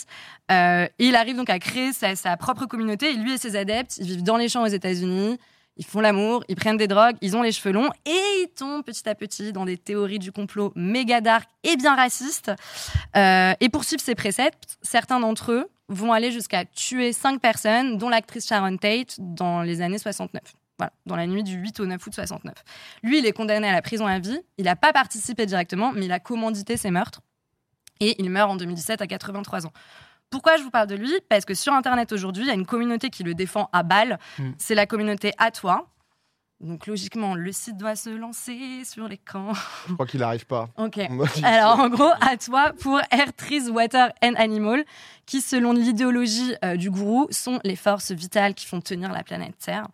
Euh, 0.51 0.89
il 0.99 1.15
arrive 1.15 1.37
donc 1.37 1.51
à 1.51 1.59
créer 1.59 1.93
sa, 1.93 2.17
sa 2.17 2.39
propre 2.39 2.65
communauté. 2.65 3.11
Et 3.11 3.15
lui 3.15 3.35
et 3.35 3.39
ses 3.39 3.55
adeptes, 3.55 3.99
ils 3.99 4.07
vivent 4.07 4.23
dans 4.23 4.39
les 4.39 4.49
champs 4.49 4.63
aux 4.63 4.69
États-Unis. 4.69 5.39
Ils 5.77 5.85
font 5.85 6.01
l'amour, 6.01 6.43
ils 6.49 6.57
prennent 6.57 6.79
des 6.79 6.89
drogues, 6.89 7.17
ils 7.21 7.37
ont 7.37 7.43
les 7.43 7.53
cheveux 7.53 7.73
longs 7.73 7.91
et 8.07 8.43
ils 8.43 8.49
tombent 8.57 8.83
petit 8.83 9.09
à 9.09 9.15
petit 9.15 9.53
dans 9.53 9.67
des 9.67 9.77
théories 9.77 10.19
du 10.19 10.33
complot 10.33 10.73
méga 10.75 11.21
dark 11.21 11.49
et 11.65 11.77
bien 11.77 11.95
racistes. 11.95 12.51
Euh, 13.15 13.53
et 13.61 13.69
pour 13.69 13.85
suivre 13.85 14.03
ces 14.03 14.15
préceptes, 14.15 14.79
certains 14.83 15.21
d'entre 15.21 15.53
eux 15.53 15.69
vont 15.89 16.13
aller 16.13 16.33
jusqu'à 16.33 16.65
tuer 16.65 17.13
cinq 17.13 17.41
personnes, 17.41 17.99
dont 17.99 18.09
l'actrice 18.09 18.47
Sharon 18.47 18.77
Tate, 18.77 19.17
dans 19.19 19.63
les 19.63 19.83
années 19.83 19.99
69. 19.99 20.43
Voilà, 20.79 20.93
dans 21.07 21.17
la 21.17 21.27
nuit 21.27 21.43
du 21.43 21.55
8 21.55 21.81
au 21.81 21.87
9 21.87 22.07
août 22.07 22.15
69. 22.15 22.55
Lui, 23.03 23.19
il 23.19 23.27
est 23.27 23.33
condamné 23.33 23.69
à 23.69 23.73
la 23.73 23.83
prison 23.83 24.07
à 24.07 24.19
vie. 24.19 24.41
Il 24.59 24.65
n'a 24.65 24.77
pas 24.77 24.93
participé 24.93 25.47
directement, 25.47 25.93
mais 25.93 26.07
il 26.07 26.13
a 26.13 26.21
commandité 26.21 26.77
ces 26.77 26.91
meurtres. 26.91 27.23
Et 28.01 28.21
il 28.21 28.29
meurt 28.29 28.51
en 28.51 28.57
2017 28.57 29.01
à 29.01 29.07
83 29.07 29.67
ans. 29.67 29.73
Pourquoi 30.31 30.57
je 30.57 30.63
vous 30.63 30.71
parle 30.71 30.89
de 30.89 30.97
lui? 30.97 31.13
Parce 31.29 31.45
que 31.45 31.55
sur 31.55 31.73
Internet 31.73 32.13
aujourd'hui, 32.13 32.45
il 32.45 32.49
y 32.49 32.51
a 32.51 32.55
une 32.55 32.67
communauté 32.67 33.11
qui 33.11 33.23
le 33.23 33.35
défend 33.35 33.69
à 33.73 33.83
balle. 33.83 34.19
Mm. 34.39 34.51
C'est 34.59 34.75
la 34.75 34.87
communauté 34.87 35.33
À 35.39 35.51
toi. 35.51 35.89
Donc 36.61 36.87
logiquement, 36.87 37.35
le 37.35 37.53
site 37.53 37.77
doit 37.77 37.97
se 37.97 38.09
lancer 38.09 38.83
sur 38.85 39.09
l'écran. 39.09 39.53
Je 39.89 39.93
crois 39.93 40.07
qu'il 40.07 40.23
arrive 40.23 40.47
pas. 40.47 40.69
Ok. 40.79 40.99
Alors, 41.43 41.81
en 41.81 41.89
gros, 41.91 42.11
à 42.21 42.37
toi 42.39 42.73
pour 42.81 42.99
Air, 43.11 43.35
Trees, 43.37 43.69
Water 43.69 44.11
and 44.23 44.35
Animal, 44.37 44.85
qui, 45.27 45.43
selon 45.43 45.73
l'idéologie 45.73 46.55
euh, 46.65 46.77
du 46.77 46.91
gourou, 46.91 47.27
sont 47.31 47.61
les 47.65 47.77
forces 47.77 48.11
vitales 48.13 48.55
qui 48.55 48.65
font 48.67 48.81
tenir 48.81 49.13
la 49.13 49.23
planète 49.23 49.57
Terre. 49.59 49.89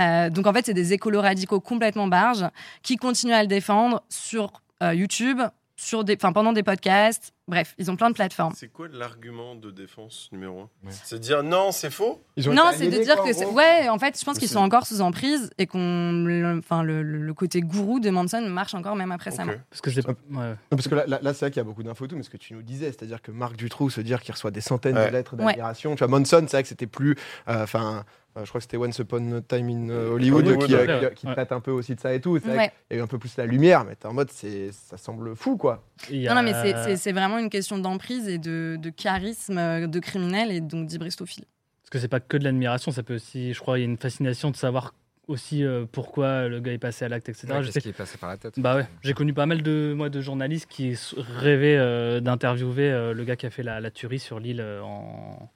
Euh, 0.00 0.28
donc, 0.28 0.46
en 0.46 0.52
fait, 0.52 0.66
c'est 0.66 0.74
des 0.74 0.92
écolos 0.92 1.22
radicaux 1.22 1.60
complètement 1.60 2.06
barges 2.06 2.46
qui 2.82 2.96
continuent 2.96 3.32
à 3.32 3.42
le 3.42 3.48
défendre 3.48 4.02
sur 4.10 4.52
euh, 4.82 4.94
YouTube, 4.94 5.40
sur 5.76 6.04
des, 6.04 6.16
pendant 6.16 6.52
des 6.52 6.62
podcasts. 6.62 7.32
Bref, 7.46 7.74
ils 7.76 7.90
ont 7.90 7.96
plein 7.96 8.08
de 8.08 8.14
plateformes. 8.14 8.54
C'est 8.56 8.68
quoi 8.72 8.88
l'argument 8.90 9.54
de 9.54 9.70
défense 9.70 10.30
numéro 10.32 10.62
un 10.62 10.90
C'est 10.90 11.16
de 11.16 11.20
dire 11.20 11.42
non, 11.42 11.72
c'est 11.72 11.90
faux 11.90 12.22
Ils 12.36 12.48
ont 12.48 12.54
Non, 12.54 12.70
c'est 12.74 12.88
de 12.88 13.02
dire 13.02 13.16
quoi, 13.16 13.30
que. 13.30 13.44
Ouais, 13.52 13.88
en 13.90 13.98
fait, 13.98 14.18
je 14.18 14.24
pense 14.24 14.38
qu'ils 14.38 14.48
sont 14.48 14.60
encore 14.60 14.86
sous 14.86 15.02
emprise 15.02 15.50
et 15.58 15.66
qu'on. 15.66 16.24
le- 16.24 16.58
Enfin, 16.58 16.82
le, 16.82 17.34
côté 17.34 17.60
gourou 17.60 18.00
de 18.00 18.08
Manson 18.08 18.40
marche 18.48 18.74
encore 18.74 18.96
même 18.96 19.12
après 19.12 19.30
sa 19.30 19.42
Ok. 19.42 19.48
mort. 19.48 19.56
Parce 19.68 19.82
que 19.82 19.90
c'est. 19.90 20.08
Hop. 20.08 20.18
Ouais. 20.30 20.36
Non, 20.50 20.56
parce 20.70 20.88
que 20.88 20.94
là, 20.94 21.04
là, 21.06 21.18
là, 21.20 21.34
c'est 21.34 21.40
vrai 21.40 21.50
qu'il 21.50 21.58
y 21.58 21.60
a 21.60 21.64
beaucoup 21.64 21.82
d'infos, 21.82 22.06
tout, 22.06 22.16
mais 22.16 22.22
ce 22.22 22.30
que 22.30 22.38
tu 22.38 22.54
nous 22.54 22.62
disais, 22.62 22.86
c'est-à-dire 22.86 23.20
que 23.20 23.30
Marc 23.30 23.56
Dutroux 23.56 23.90
se 23.90 24.00
dire 24.00 24.22
qu'il 24.22 24.32
reçoit 24.32 24.50
des 24.50 24.62
centaines 24.62 24.96
Ouais. 24.96 25.06
de 25.08 25.12
lettres 25.12 25.36
Ouais. 25.36 25.44
d'admiration. 25.44 25.94
Tu 25.96 25.98
vois, 25.98 26.08
Monson, 26.08 26.44
c'est 26.48 26.56
vrai 26.56 26.62
que 26.62 26.68
c'était 26.70 26.86
plus. 26.86 27.14
euh, 27.48 27.62
Enfin, 27.64 27.98
euh, 27.98 28.02
je 28.42 28.48
crois 28.48 28.58
que 28.60 28.62
c'était 28.62 28.76
Once 28.76 28.98
Upon 28.98 29.32
a 29.36 29.40
Time 29.42 29.68
in 29.68 29.88
euh, 29.90 30.10
Hollywood, 30.10 30.46
Hollywood, 30.46 30.66
qui, 30.66 30.74
euh, 30.74 31.00
ouais. 31.00 31.08
qui- 31.10 31.14
qui 31.20 31.26
Ouais. 31.26 31.32
traite 31.34 31.52
un 31.52 31.60
peu 31.60 31.70
aussi 31.70 31.94
de 31.94 32.00
ça 32.00 32.12
et 32.14 32.20
tout. 32.20 32.38
C'est 32.38 32.48
vrai 32.48 32.56
Ouais. 32.56 32.72
qu'il 32.88 32.96
y 32.96 32.98
a 32.98 33.00
eu 33.00 33.04
un 33.04 33.06
peu 33.06 33.18
plus 33.18 33.36
la 33.36 33.46
lumière, 33.46 33.84
mais 33.84 33.94
t'es 33.94 34.06
en 34.06 34.12
mode, 34.12 34.30
c'est, 34.30 34.72
ça 34.72 34.96
semble 34.96 35.36
fou, 35.36 35.56
quoi. 35.56 35.84
Il 36.10 36.24
Non, 36.24 36.42
mais 36.42 36.52
c'est- 36.96 37.12
vraiment 37.12 37.38
une 37.38 37.50
question 37.50 37.78
d'emprise 37.78 38.28
et 38.28 38.38
de, 38.38 38.76
de 38.80 38.90
charisme 38.90 39.58
euh, 39.58 39.86
de 39.86 39.98
criminel 40.00 40.50
et 40.50 40.60
donc 40.60 40.86
d'hybristophilie. 40.86 41.46
Parce 41.82 41.90
que 41.90 41.98
c'est 41.98 42.08
pas 42.08 42.20
que 42.20 42.36
de 42.36 42.44
l'admiration, 42.44 42.90
ça 42.92 43.02
peut 43.02 43.14
aussi, 43.14 43.52
je 43.52 43.60
crois, 43.60 43.78
il 43.78 43.82
y 43.82 43.84
a 43.84 43.88
une 43.88 43.98
fascination 43.98 44.50
de 44.50 44.56
savoir 44.56 44.94
aussi 45.28 45.64
euh, 45.64 45.86
pourquoi 45.90 46.48
le 46.48 46.60
gars 46.60 46.72
est 46.72 46.78
passé 46.78 47.04
à 47.04 47.08
l'acte, 47.08 47.28
etc. 47.28 47.46
Ouais, 47.48 47.54
Je 47.60 47.66
Qu'est-ce 47.66 47.72
sais- 47.74 47.80
qui 47.80 47.88
est 47.90 47.92
passé 47.92 48.18
par 48.18 48.28
la 48.28 48.36
tête 48.36 48.58
Bah 48.58 48.76
ouais, 48.76 48.86
j'ai 49.02 49.14
connu 49.14 49.32
pas 49.32 49.46
mal 49.46 49.62
de, 49.62 49.94
moi, 49.96 50.10
de 50.10 50.20
journalistes 50.20 50.66
qui 50.68 50.94
rêvaient 51.16 51.76
euh, 51.78 52.20
d'interviewer 52.20 52.90
euh, 52.90 53.14
le 53.14 53.24
gars 53.24 53.36
qui 53.36 53.46
a 53.46 53.50
fait 53.50 53.62
la, 53.62 53.80
la 53.80 53.90
tuerie 53.90 54.18
sur 54.18 54.40
l'île 54.40 54.60
euh, 54.60 54.82
en. 54.82 55.50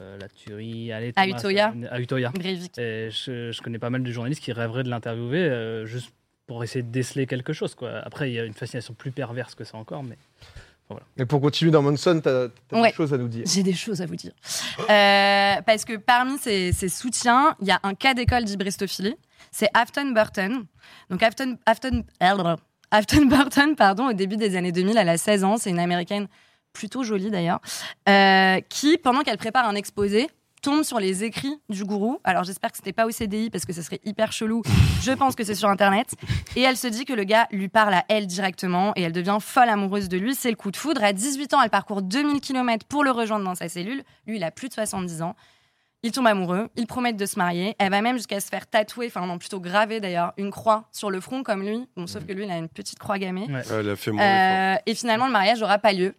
Euh, 0.00 0.18
la 0.18 0.28
tuerie 0.28 0.92
allez, 0.92 1.12
À 1.16 1.24
Thomas, 1.24 1.38
Utoya. 1.38 1.72
ça- 1.82 1.94
À 1.94 2.00
Utoya. 2.00 2.30
Breivik. 2.30 2.78
Et 2.78 3.10
je, 3.10 3.50
je 3.52 3.62
connais 3.62 3.78
pas 3.78 3.90
mal 3.90 4.02
de 4.02 4.10
journalistes 4.12 4.42
qui 4.42 4.52
rêveraient 4.52 4.82
de 4.84 4.90
l'interviewer 4.90 5.38
euh, 5.40 5.86
juste 5.86 6.10
pour 6.46 6.62
essayer 6.64 6.82
de 6.82 6.90
déceler 6.90 7.26
quelque 7.26 7.52
chose. 7.52 7.74
Quoi. 7.74 7.98
Après, 8.04 8.30
il 8.30 8.34
y 8.34 8.38
a 8.40 8.44
une 8.44 8.54
fascination 8.54 8.94
plus 8.94 9.10
perverse 9.12 9.54
que 9.54 9.64
ça 9.64 9.76
encore, 9.76 10.02
mais 10.02 10.16
Mais 11.18 11.26
pour 11.26 11.40
continuer 11.42 11.70
dans 11.70 11.82
Monson, 11.82 12.20
t'as, 12.24 12.48
t'as 12.68 12.80
Ouais. 12.80 12.88
des 12.90 12.94
choses 12.94 13.12
à 13.12 13.18
nous 13.18 13.28
dire. 13.28 13.44
J'ai 13.46 13.62
des 13.62 13.74
choses 13.74 14.00
à 14.00 14.06
vous 14.06 14.16
dire. 14.16 14.32
Euh, 14.88 15.60
parce 15.66 15.84
que 15.84 15.96
parmi 15.98 16.38
ces, 16.38 16.72
ces 16.72 16.88
soutiens, 16.88 17.54
il 17.60 17.68
y 17.68 17.70
a 17.70 17.78
un 17.82 17.94
cas 17.94 18.14
d'école 18.14 18.44
d'hybristophilie. 18.44 19.14
C'est 19.50 19.68
Afton 19.74 20.12
Burton. 20.12 20.64
Donc 21.10 21.22
Afton, 21.22 21.58
Afton, 21.66 22.04
Afton 22.90 23.26
Burton, 23.26 23.76
pardon, 23.76 24.08
au 24.08 24.12
début 24.14 24.36
des 24.38 24.56
années 24.56 24.72
2000, 24.72 24.96
elle 24.96 25.08
a 25.10 25.18
16 25.18 25.44
ans. 25.44 25.56
C'est 25.58 25.68
une 25.70 25.78
américaine 25.78 26.26
plutôt 26.78 27.02
jolie 27.02 27.30
d'ailleurs, 27.30 27.58
euh, 28.08 28.60
qui, 28.68 28.98
pendant 28.98 29.22
qu'elle 29.22 29.36
prépare 29.36 29.68
un 29.68 29.74
exposé, 29.74 30.28
tombe 30.62 30.84
sur 30.84 31.00
les 31.00 31.24
écrits 31.24 31.56
du 31.68 31.84
gourou. 31.84 32.20
Alors 32.22 32.44
j'espère 32.44 32.70
que 32.70 32.76
c'était 32.76 32.92
pas 32.92 33.04
au 33.04 33.10
CDI 33.10 33.50
parce 33.50 33.64
que 33.64 33.72
ça 33.72 33.82
serait 33.82 34.00
hyper 34.04 34.30
chelou. 34.30 34.62
Je 35.02 35.10
pense 35.10 35.34
que 35.34 35.42
c'est 35.42 35.56
sur 35.56 35.68
Internet. 35.68 36.14
Et 36.54 36.62
elle 36.62 36.76
se 36.76 36.86
dit 36.86 37.04
que 37.04 37.12
le 37.12 37.24
gars 37.24 37.48
lui 37.50 37.68
parle 37.68 37.94
à 37.94 38.04
elle 38.08 38.28
directement 38.28 38.92
et 38.94 39.02
elle 39.02 39.12
devient 39.12 39.38
folle 39.40 39.68
amoureuse 39.68 40.08
de 40.08 40.18
lui. 40.18 40.36
C'est 40.36 40.50
le 40.50 40.56
coup 40.56 40.70
de 40.70 40.76
foudre. 40.76 41.02
À 41.02 41.12
18 41.12 41.54
ans, 41.54 41.62
elle 41.62 41.70
parcourt 41.70 42.02
2000 42.02 42.40
km 42.40 42.86
pour 42.86 43.02
le 43.02 43.10
rejoindre 43.10 43.44
dans 43.44 43.56
sa 43.56 43.68
cellule. 43.68 44.04
Lui, 44.28 44.36
il 44.36 44.44
a 44.44 44.52
plus 44.52 44.68
de 44.68 44.74
70 44.74 45.22
ans. 45.22 45.34
Ils 46.04 46.12
tombent 46.12 46.28
amoureux, 46.28 46.68
ils 46.76 46.86
promettent 46.86 47.16
de 47.16 47.26
se 47.26 47.36
marier. 47.40 47.74
Elle 47.80 47.90
va 47.90 48.02
même 48.02 48.16
jusqu'à 48.16 48.38
se 48.38 48.46
faire 48.46 48.68
tatouer, 48.68 49.08
enfin 49.08 49.26
non, 49.26 49.36
plutôt 49.36 49.58
graver 49.58 49.98
d'ailleurs, 49.98 50.32
une 50.36 50.52
croix 50.52 50.84
sur 50.92 51.10
le 51.10 51.20
front 51.20 51.42
comme 51.42 51.64
lui. 51.64 51.88
Bon, 51.96 52.06
sauf 52.06 52.24
que 52.24 52.32
lui, 52.32 52.44
il 52.44 52.50
a 52.52 52.56
une 52.56 52.68
petite 52.68 53.00
croix 53.00 53.18
gammée. 53.18 53.48
ouais. 53.50 53.62
Elle 53.72 53.90
a 53.90 53.96
fait 53.96 54.12
mon 54.12 54.18
effort. 54.18 54.28
Euh, 54.30 54.76
et 54.86 54.94
finalement, 54.94 55.26
le 55.26 55.32
mariage 55.32 55.60
n'aura 55.60 55.78
pas 55.78 55.92
lieu. 55.92 56.14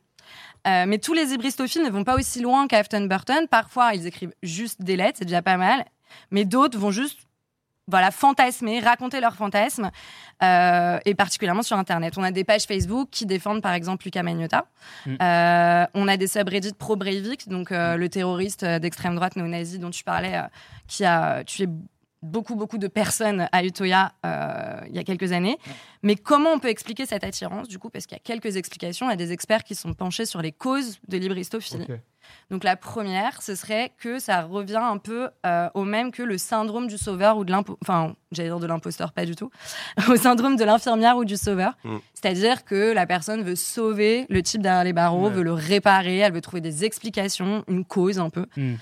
Euh, 0.67 0.85
mais 0.87 0.97
tous 0.97 1.13
les 1.13 1.33
hybristophiles 1.33 1.83
ne 1.83 1.89
vont 1.89 2.03
pas 2.03 2.15
aussi 2.15 2.41
loin 2.41 2.67
qu'Afton 2.67 3.05
Burton. 3.05 3.47
Parfois, 3.49 3.93
ils 3.93 4.07
écrivent 4.07 4.33
juste 4.43 4.81
des 4.81 4.95
lettres, 4.95 5.19
c'est 5.19 5.25
déjà 5.25 5.41
pas 5.41 5.57
mal. 5.57 5.85
Mais 6.31 6.45
d'autres 6.45 6.77
vont 6.77 6.91
juste 6.91 7.19
voilà, 7.89 8.11
fantasmer, 8.11 8.79
raconter 8.79 9.19
leurs 9.19 9.35
fantasmes, 9.35 9.89
euh, 10.43 10.99
et 11.05 11.15
particulièrement 11.15 11.63
sur 11.63 11.77
Internet. 11.77 12.13
On 12.17 12.23
a 12.23 12.31
des 12.31 12.43
pages 12.43 12.63
Facebook 12.63 13.09
qui 13.11 13.25
défendent 13.25 13.61
par 13.61 13.73
exemple 13.73 14.05
Lucas 14.05 14.23
Magnotta. 14.23 14.65
Mm. 15.05 15.15
Euh, 15.21 15.85
on 15.95 16.07
a 16.07 16.17
des 16.17 16.27
subreddits 16.27 16.73
pro-Breivik, 16.73 17.49
donc 17.49 17.71
euh, 17.71 17.97
le 17.97 18.09
terroriste 18.09 18.63
d'extrême 18.63 19.15
droite 19.15 19.35
néo-nazi 19.35 19.79
dont 19.79 19.89
tu 19.89 20.03
parlais, 20.03 20.39
qui 20.87 21.03
a 21.03 21.43
tué 21.43 21.67
beaucoup, 22.21 22.55
beaucoup 22.55 22.77
de 22.77 22.87
personnes 22.87 23.47
à 23.51 23.63
Utoya 23.63 24.11
euh, 24.25 24.81
il 24.87 24.95
y 24.95 24.99
a 24.99 25.03
quelques 25.03 25.31
années. 25.31 25.57
Mais 26.03 26.15
comment 26.15 26.51
on 26.51 26.59
peut 26.59 26.69
expliquer 26.69 27.05
cette 27.05 27.23
attirance, 27.23 27.67
du 27.67 27.79
coup? 27.79 27.89
Parce 27.89 28.05
qu'il 28.05 28.17
y 28.17 28.19
a 28.19 28.23
quelques 28.23 28.57
explications. 28.57 29.07
Il 29.07 29.11
y 29.11 29.13
a 29.13 29.17
des 29.17 29.31
experts 29.31 29.63
qui 29.63 29.75
sont 29.75 29.93
penchés 29.93 30.25
sur 30.25 30.41
les 30.41 30.51
causes 30.51 30.99
de 31.07 31.17
l'hybristophilie. 31.17 31.85
Ok. 31.89 31.99
Donc 32.51 32.63
la 32.63 32.75
première, 32.75 33.41
ce 33.41 33.55
serait 33.55 33.91
que 33.97 34.19
ça 34.19 34.43
revient 34.43 34.75
un 34.81 34.97
peu 34.97 35.29
euh, 35.45 35.69
au 35.73 35.83
même 35.83 36.11
que 36.11 36.21
le 36.21 36.37
syndrome 36.37 36.87
du 36.87 36.97
sauveur 36.97 37.37
ou 37.37 37.45
de 37.45 37.51
l'impo... 37.51 37.77
Enfin, 37.81 38.15
j'allais 38.31 38.49
dire 38.49 38.59
de 38.59 38.67
l'imposteur, 38.67 39.13
pas 39.13 39.25
du 39.25 39.35
tout. 39.35 39.49
au 40.09 40.15
syndrome 40.15 40.55
de 40.55 40.63
l'infirmière 40.63 41.17
ou 41.17 41.25
du 41.25 41.37
sauveur. 41.37 41.75
Mm. 41.83 41.97
C'est-à-dire 42.13 42.65
que 42.65 42.93
la 42.93 43.05
personne 43.07 43.43
veut 43.43 43.55
sauver 43.55 44.25
le 44.29 44.43
type 44.43 44.61
derrière 44.61 44.83
les 44.83 44.93
barreaux, 44.93 45.27
Ouais. 45.27 45.33
veut 45.33 45.43
le 45.43 45.53
réparer, 45.53 46.17
elle 46.17 46.33
veut 46.33 46.41
trouver 46.41 46.61
des 46.61 46.85
explications, 46.85 47.63
une 47.67 47.85
cause 47.85 48.19
un 48.19 48.29
peu. 48.29 48.45
Mm. 48.57 48.75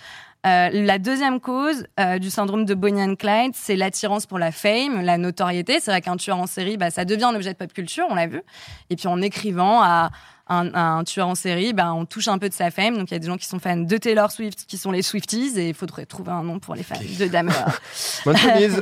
Euh, 0.45 0.69
la 0.71 0.99
deuxième 0.99 1.39
cause 1.39 1.85
euh, 1.99 2.19
du 2.19 2.29
syndrome 2.29 2.63
de 2.65 2.73
Bonnie 2.73 3.01
and 3.01 3.15
Clyde, 3.15 3.53
c'est 3.55 3.75
l'attirance 3.75 4.25
pour 4.25 4.39
la 4.39 4.51
fame, 4.51 5.01
la 5.01 5.17
notoriété. 5.17 5.79
C'est 5.79 5.91
vrai 5.91 6.01
qu'un 6.01 6.15
tueur 6.15 6.37
en 6.37 6.47
série, 6.47 6.77
bah, 6.77 6.91
ça 6.91 7.05
devient 7.05 7.25
un 7.25 7.35
objet 7.35 7.53
de 7.53 7.57
pop 7.57 7.73
culture, 7.73 8.05
on 8.09 8.15
l'a 8.15 8.27
vu. 8.27 8.41
Et 8.89 8.95
puis 8.95 9.07
en 9.07 9.21
écrivant 9.21 9.81
à 9.81 10.09
un, 10.49 11.03
tueur 11.03 11.27
en 11.27 11.35
série, 11.35 11.73
bah, 11.73 11.93
on 11.93 12.05
touche 12.05 12.27
un 12.27 12.37
peu 12.37 12.49
de 12.49 12.53
sa 12.53 12.71
fame. 12.71 12.97
Donc 12.97 13.11
il 13.11 13.13
y 13.13 13.17
a 13.17 13.19
des 13.19 13.27
gens 13.27 13.37
qui 13.37 13.45
sont 13.45 13.59
fans 13.59 13.77
de 13.77 13.97
Taylor 13.97 14.31
Swift, 14.31 14.65
qui 14.67 14.77
sont 14.77 14.91
les 14.91 15.01
Swifties, 15.01 15.53
et 15.57 15.69
il 15.69 15.73
faudrait 15.73 16.05
trouver 16.05 16.31
un 16.31 16.43
nom 16.43 16.59
pour 16.59 16.75
les 16.75 16.83
fans 16.83 16.95
de 16.95 17.25
Dahmer. 17.27 17.51
Bonne 18.25 18.37
chemise. 18.37 18.81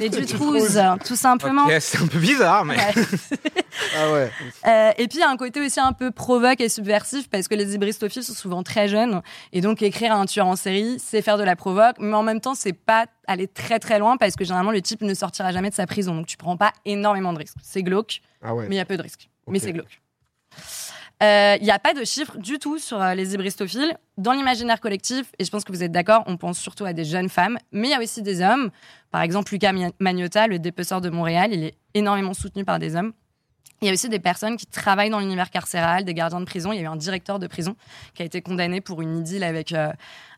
Les 0.00 0.10
tout. 0.10 0.52
les 0.52 0.62
tout 1.04 1.16
simplement. 1.16 1.66
C'est 1.80 1.98
un 1.98 2.06
peu 2.06 2.18
bizarre, 2.18 2.64
mais. 2.64 2.76
Ouais. 2.76 2.92
Ah 3.96 4.12
ouais. 4.12 4.30
Euh, 4.66 4.90
et 4.98 5.08
puis, 5.08 5.18
il 5.18 5.20
y 5.20 5.24
a 5.24 5.30
un 5.30 5.36
côté 5.36 5.60
aussi 5.60 5.80
un 5.80 5.92
peu 5.92 6.10
provoque 6.10 6.60
et 6.60 6.68
subversif 6.68 7.28
parce 7.28 7.48
que 7.48 7.54
les 7.54 7.74
hybristophiles 7.74 8.22
sont 8.22 8.34
souvent 8.34 8.62
très 8.62 8.88
jeunes. 8.88 9.22
Et 9.52 9.60
donc, 9.60 9.82
écrire 9.82 10.12
à 10.12 10.16
un 10.16 10.26
tueur 10.26 10.46
en 10.46 10.56
série, 10.56 10.98
c'est 10.98 11.22
faire 11.22 11.38
de 11.38 11.42
la 11.42 11.56
provoque. 11.56 11.96
Mais 11.98 12.14
en 12.14 12.22
même 12.22 12.40
temps, 12.40 12.54
c'est 12.54 12.72
pas 12.72 13.06
aller 13.26 13.48
très 13.48 13.78
très 13.78 13.98
loin 13.98 14.16
parce 14.16 14.36
que 14.36 14.44
généralement, 14.44 14.72
le 14.72 14.82
type 14.82 15.00
ne 15.02 15.14
sortira 15.14 15.52
jamais 15.52 15.70
de 15.70 15.74
sa 15.74 15.86
prison. 15.86 16.14
Donc, 16.14 16.26
tu 16.26 16.36
prends 16.36 16.56
pas 16.56 16.72
énormément 16.84 17.32
de 17.32 17.38
risques. 17.38 17.56
C'est 17.62 17.82
glauque, 17.82 18.20
Ah 18.42 18.54
ouais. 18.54 18.66
mais 18.68 18.76
il 18.76 18.78
y 18.78 18.82
a 18.82 18.84
peu 18.84 18.96
de 18.96 19.02
risques. 19.02 19.28
Mais 19.48 19.58
c'est 19.58 19.72
glauque. 19.72 20.00
Euh, 21.22 21.56
Il 21.60 21.64
n'y 21.64 21.70
a 21.70 21.78
pas 21.78 21.94
de 21.94 22.04
chiffres 22.04 22.36
du 22.38 22.58
tout 22.58 22.78
sur 22.78 23.00
euh, 23.00 23.14
les 23.14 23.34
hybristophiles. 23.34 23.96
Dans 24.18 24.32
l'imaginaire 24.32 24.80
collectif, 24.80 25.30
et 25.38 25.44
je 25.44 25.50
pense 25.50 25.62
que 25.64 25.70
vous 25.72 25.82
êtes 25.84 25.92
d'accord, 25.92 26.24
on 26.26 26.36
pense 26.36 26.58
surtout 26.58 26.84
à 26.84 26.92
des 26.92 27.04
jeunes 27.04 27.28
femmes, 27.28 27.58
mais 27.70 27.88
il 27.88 27.90
y 27.92 27.94
a 27.94 28.00
aussi 28.00 28.22
des 28.22 28.40
hommes. 28.42 28.70
Par 29.10 29.22
exemple, 29.22 29.52
Lucas 29.52 29.72
Magnotta, 30.00 30.48
le 30.48 30.58
dépeceur 30.58 31.00
de 31.00 31.10
Montréal, 31.10 31.50
il 31.52 31.62
est 31.64 31.74
énormément 31.94 32.34
soutenu 32.34 32.64
par 32.64 32.78
des 32.78 32.96
hommes. 32.96 33.12
Il 33.80 33.86
y 33.86 33.88
a 33.88 33.92
aussi 33.92 34.08
des 34.08 34.18
personnes 34.20 34.56
qui 34.56 34.66
travaillent 34.66 35.10
dans 35.10 35.18
l'univers 35.20 35.50
carcéral, 35.50 36.04
des 36.04 36.14
gardiens 36.14 36.40
de 36.40 36.44
prison. 36.44 36.72
Il 36.72 36.76
y 36.76 36.78
a 36.80 36.82
eu 36.82 36.86
un 36.86 36.96
directeur 36.96 37.38
de 37.38 37.46
prison 37.48 37.74
qui 38.14 38.22
a 38.22 38.24
été 38.24 38.40
condamné 38.42 38.80
pour 38.80 39.00
une 39.02 39.18
idylle 39.18 39.42
avec, 39.42 39.72
euh, 39.72 39.90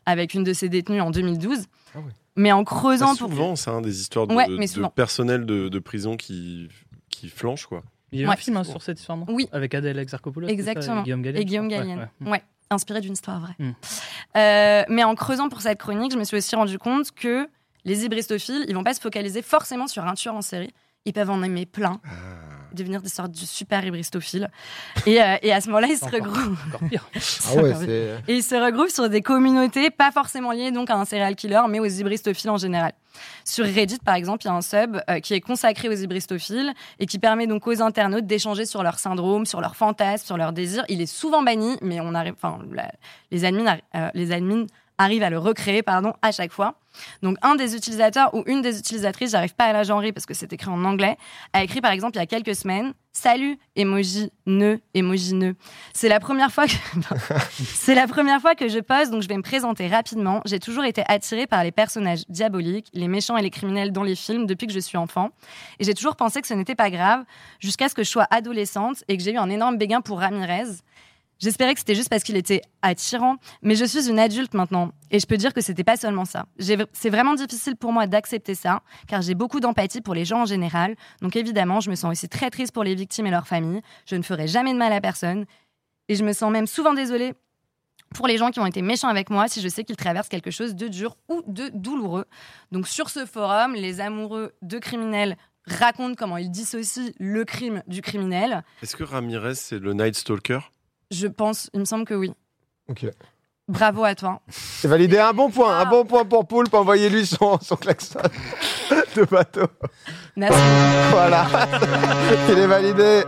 avec 0.06 0.32
une 0.34 0.44
de 0.44 0.52
ses 0.54 0.68
détenues 0.70 1.00
en 1.02 1.11
2012. 1.11 1.64
Ah 1.94 1.99
ouais. 1.99 2.04
Mais 2.37 2.52
en 2.52 2.64
creusant 2.64 3.12
Bah, 3.12 3.18
pour... 3.18 3.28
souvent, 3.30 3.56
c'est 3.56 3.70
un 3.70 3.80
des 3.82 4.00
histoires 4.00 4.26
de, 4.26 4.34
Ouais, 4.34 4.49
de 4.49 4.56
mais 4.56 4.66
souvent. 4.66 4.88
personnel 4.88 5.44
de, 5.46 5.68
de 5.68 5.78
prison 5.78 6.16
qui, 6.16 6.68
qui 7.11 7.28
flanche, 7.28 7.66
quoi. 7.66 7.82
Il 8.14 8.21
y 8.21 8.23
a 8.23 8.26
eu 8.26 8.28
Ouais. 8.28 8.35
un 8.35 8.37
film 8.37 8.56
hein, 8.56 8.64
sur 8.64 8.80
cette 8.83 8.99
histoire, 8.99 9.18
non 9.18 9.26
Oui. 9.28 9.49
Avec 9.52 9.75
Adèle 9.75 9.99
Exarchopoulos. 9.99 10.49
c'est 10.49 10.54
ça, 10.54 10.71
Exactement. 10.71 11.00
Et 11.00 11.04
Guillaume 11.04 11.23
Gallienne. 11.23 11.42
Et 11.42 11.44
Guillaume. 11.44 11.68
Gallienne. 11.68 11.99
Ouais, 12.21 12.26
ouais. 12.26 12.30
Ouais, 12.33 12.42
inspiré 12.71 13.00
d'une 13.00 13.12
histoire 13.14 13.40
vraie. 13.40 13.54
Mm. 13.59 13.71
Euh, 14.37 14.83
mais 14.88 15.04
en 15.04 15.14
creusant 15.14 15.49
pour 15.49 15.61
cette 15.61 15.78
chronique, 15.78 16.12
je 16.12 16.18
me 16.18 16.25
suis 16.25 16.37
aussi 16.37 16.54
rendu 16.56 16.78
compte 16.78 17.11
que 17.12 17.49
les 17.85 18.04
hybristophiles, 18.04 18.64
ils 18.68 18.75
vont 18.75 18.85
pas 18.85 18.94
se 18.94 19.00
focaliser 19.00 19.42
forcément 19.42 19.87
sur 19.87 20.04
un 20.06 20.14
tueur 20.14 20.35
en 20.35 20.42
série. 20.42 20.73
Ils 21.04 21.12
peuvent 21.12 21.28
en 21.30 21.42
aimer 21.42 21.66
plein, 21.66 22.00
Ah. 22.04 22.09
Devenir 22.75 23.02
des 23.02 23.09
sortes 23.09 23.33
de 23.33 23.37
super 23.37 23.85
hybristophiles. 23.85 24.50
Et, 25.07 25.23
euh, 25.23 25.37
et 25.43 25.52
à 25.52 25.61
ce 25.61 25.69
moment-là, 25.69 25.88
ils 25.88 25.99
se 25.99 26.04
regroupent. 26.04 26.59
Encore 26.69 26.88
pire. 26.88 27.09
Ah 27.47 27.62
ouais. 27.62 28.19
Et 28.28 28.37
ils 28.37 28.43
se 28.43 28.54
regroupent 28.54 28.90
sur 28.90 29.09
des 29.09 29.23
communautés 29.23 29.90
pas 29.90 30.11
forcément 30.11 30.52
liées 30.52 30.71
donc 30.71 30.90
à 30.90 30.97
un 30.97 31.04
serial 31.04 31.37
killer, 31.37 31.61
mais 31.69 31.78
aux 31.78 31.87
hybristophiles 31.87 32.50
en 32.50 32.57
général. 32.57 32.93
Sur 33.45 33.64
Reddit, 33.64 33.99
par 34.04 34.14
exemple, 34.14 34.45
il 34.45 34.49
y 34.49 34.50
a 34.50 34.54
un 34.54 34.62
sub 34.62 35.00
euh, 35.09 35.21
qui 35.21 35.35
est 35.35 35.40
consacré 35.40 35.88
aux 35.88 35.95
hybristophiles 35.95 36.73
et 36.99 37.07
qui 37.07 37.19
permet 37.19 37.47
donc 37.47 37.66
aux 37.66 37.83
internautes 37.83 38.26
d'échanger 38.26 38.66
sur 38.66 38.83
leurs 38.83 38.99
syndromes, 38.99 39.47
sur 39.47 39.61
leurs 39.61 39.76
fantasmes, 39.76 40.26
sur 40.26 40.37
leurs 40.37 40.52
désirs. 40.52 40.85
Il 40.88 41.00
est 41.00 41.07
souvent 41.07 41.43
banni, 41.43 41.76
mais 41.83 42.00
on 42.00 42.14
arrive, 42.14 42.35
enfin, 42.40 42.59
les 43.31 43.45
admins, 43.45 43.78
euh, 43.95 44.09
les 44.14 44.33
admins 44.33 44.66
arrivent 44.99 45.23
à 45.23 45.31
le 45.31 45.39
recréer, 45.39 45.83
pardon, 45.83 46.13
à 46.23 46.33
chaque 46.33 46.53
fois. 46.53 46.81
Donc, 47.23 47.37
un 47.43 47.57
des 47.57 47.75
utilisateurs 47.75 48.35
ou 48.35 48.45
une 48.47 48.63
des 48.63 48.79
utilisatrices, 48.79 49.33
j'arrive 49.33 49.55
pas 49.55 49.65
à 49.65 49.73
la 49.73 49.83
genrer 49.83 50.13
parce 50.13 50.27
que 50.27 50.35
c'est 50.35 50.53
écrit 50.53 50.71
en 50.71 50.85
anglais, 50.85 51.17
a 51.53 51.65
écrit 51.65 51.81
par 51.81 51.93
exemple 51.93 52.17
il 52.17 52.21
y 52.21 52.23
a 52.23 52.27
quelques 52.27 52.55
semaines 52.55 52.95
Salut, 53.17 53.61
emoji 53.77 54.33
ne, 54.45 54.79
emoji 54.93 55.35
ne. 55.35 55.53
C'est 55.93 56.09
la 56.09 56.19
première 56.19 56.51
fois 56.51 56.67
que 56.67 56.73
c'est 57.53 57.95
la 57.95 58.09
première 58.09 58.41
fois 58.41 58.57
que 58.57 58.69
je 58.69 58.81
pose, 58.81 59.11
donc 59.11 59.23
je 59.23 59.29
vais 59.29 59.37
me 59.37 59.43
présenter 59.43 59.87
rapidement. 59.87 60.43
J'ai 60.47 60.59
toujours 60.59 60.85
été 60.85 61.05
attirée 61.07 61.47
par 61.47 61.63
les 61.63 61.71
personnages 61.71 62.25
diaboliques, 62.29 62.89
les 62.93 63.07
méchants 63.07 63.37
et 63.37 63.43
les 63.43 63.51
criminels 63.51 63.93
dans 63.93 64.03
les 64.03 64.17
films 64.17 64.47
depuis 64.47 64.67
que 64.67 64.73
je 64.73 64.81
suis 64.81 64.99
enfant. 64.99 65.31
Et 65.79 65.85
j'ai 65.85 65.95
toujours 65.95 66.17
pensé 66.17 66.41
que 66.41 66.49
ce 66.49 66.55
n'était 66.55 66.75
pas 66.75 66.91
grave, 66.91 67.25
jusqu'à 67.61 67.89
ce 67.89 67.95
que 67.95 68.03
je 68.03 68.11
sois 68.11 68.27
adolescente 68.31 69.05
et 69.07 69.17
que 69.17 69.23
j'ai 69.23 69.33
eu 69.33 69.39
un 69.39 69.49
énorme 69.49 69.79
béguin 69.79 70.01
pour 70.01 70.19
Ramirez. 70.19 70.83
J'espérais 71.38 71.75
que 71.75 71.81
c'était 71.81 71.95
juste 71.95 72.09
parce 72.09 72.23
qu'il 72.23 72.37
était 72.37 72.62
attirant, 72.83 73.37
mais 73.62 73.75
je 73.75 73.85
suis 73.85 74.09
une 74.09 74.19
adulte 74.19 74.55
maintenant 74.55 74.93
et 75.11 75.19
je 75.19 75.26
peux 75.26 75.37
dire 75.37 75.53
que 75.53 75.61
c'était 75.61 75.85
pas 75.85 75.97
seulement 75.97 76.25
ça. 76.25 76.47
C'est 76.59 77.11
vraiment 77.11 77.35
difficile 77.35 77.76
pour 77.76 77.93
moi 77.93 78.07
d'accepter 78.07 78.55
ça, 78.55 78.83
car 79.09 79.21
j'ai 79.21 79.35
beaucoup 79.35 79.61
d'empathie 79.61 80.00
pour 80.00 80.14
les 80.14 80.25
gens 80.25 80.43
en 80.43 80.47
général. 80.47 80.95
Donc 81.23 81.37
évidemment, 81.37 81.81
je 81.81 81.91
me 81.91 81.97
sens 81.97 82.12
aussi 82.12 82.29
très 82.29 82.50
triste 82.50 82.73
pour 82.73 82.85
les 82.85 82.95
victimes 82.95 83.26
et 83.26 83.31
leurs 83.31 83.49
familles. 83.49 83.83
Je 84.07 84.17
ne 84.17 84.23
ferai 84.23 84.47
jamais 84.47 84.73
de 84.73 84.79
mal 84.79 84.93
à 84.93 85.00
personne 85.00 85.45
et 86.09 86.14
je 86.14 86.25
me 86.25 86.33
sens 86.33 86.50
même 86.53 86.67
souvent 86.67 86.95
désolée 86.95 87.35
pour 88.14 88.29
les 88.29 88.38
gens 88.38 88.50
qui 88.50 88.61
ont 88.61 88.67
été 88.67 88.81
méchants 88.81 89.09
avec 89.09 89.29
moi 89.29 89.49
si 89.49 89.61
je 89.61 89.69
sais 89.69 89.83
qu'ils 89.83 89.97
traversent 89.97 90.29
quelque 90.29 90.53
chose 90.53 90.76
de 90.76 90.87
dur 90.87 91.17
ou 91.29 91.43
de 91.49 91.71
douloureux. 91.75 92.26
Donc 92.71 92.87
sur 92.87 93.11
ce 93.11 93.26
forum, 93.26 93.75
les 93.75 94.00
amoureux 94.00 94.53
de 94.62 94.79
criminels 94.79 95.37
racontent 95.67 96.14
comment 96.14 96.37
ils 96.37 96.50
dissocient 96.50 97.11
le 97.19 97.45
crime 97.45 97.83
du 97.88 98.03
criminel. 98.03 98.62
Est-ce 98.83 98.95
que 98.95 99.03
Ramirez, 99.03 99.55
c'est 99.55 99.79
le 99.79 99.95
Night 99.95 100.14
Stalker 100.14 100.61
Je 101.11 101.26
pense, 101.26 101.70
il 101.75 101.80
me 101.80 101.84
semble 101.84 102.04
que 102.04 102.14
oui. 102.14 102.32
Ok. 102.88 103.06
Bravo 103.66 104.04
à 104.04 104.14
toi. 104.14 104.40
C'est 104.49 104.88
validé. 104.88 105.18
Un 105.18 105.32
bon 105.32 105.50
point. 105.50 105.78
Un 105.78 105.87
bon 105.87 106.04
point 106.04 106.25
pour 106.25 106.46
Poulpe. 106.46 106.75
Envoyez-lui 106.75 107.26
son, 107.26 107.58
son 107.61 107.76
klaxon 107.76 108.20
de 109.16 109.25
bateau. 109.25 109.66
Merci. 110.37 110.61
Voilà. 111.11 111.46
Il 112.50 112.58
est 112.58 112.66
validé. 112.66 113.23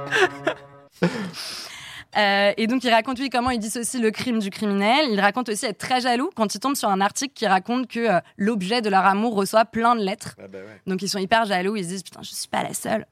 Euh, 2.17 2.53
et 2.57 2.67
donc, 2.67 2.85
il 2.85 2.91
raconte, 2.91 3.19
oui, 3.19 3.29
comment 3.31 3.51
il 3.51 3.59
dissocie 3.59 4.01
le 4.01 4.11
crime 4.11 4.39
du 4.39 4.51
criminel. 4.51 5.07
Il 5.11 5.21
raconte 5.21 5.49
aussi 5.49 5.67
être 5.67 5.79
très 5.79 6.01
jaloux 6.01 6.31
quand 6.35 6.55
il 6.55 6.61
tombe 6.61 6.75
sur 6.75 6.89
un 6.89 7.01
article 7.01 7.35
qui 7.35 7.47
raconte 7.47 7.89
que 7.89 8.01
euh, 8.01 8.21
l'objet 8.37 8.81
de 8.81 8.89
leur 8.89 9.05
amour 9.05 9.35
reçoit 9.35 9.65
plein 9.65 9.95
de 9.95 10.03
lettres. 10.03 10.37
Ah 10.39 10.49
bah 10.49 10.59
ouais. 10.59 10.81
Donc, 10.87 11.03
ils 11.03 11.09
sont 11.09 11.19
hyper 11.19 11.45
jaloux. 11.45 11.77
Ils 11.77 11.85
se 11.85 11.89
disent, 11.89 12.03
putain, 12.03 12.21
je 12.23 12.31
suis 12.35 12.49
pas 12.49 12.63
la 12.63 12.75
seule. 12.75 13.07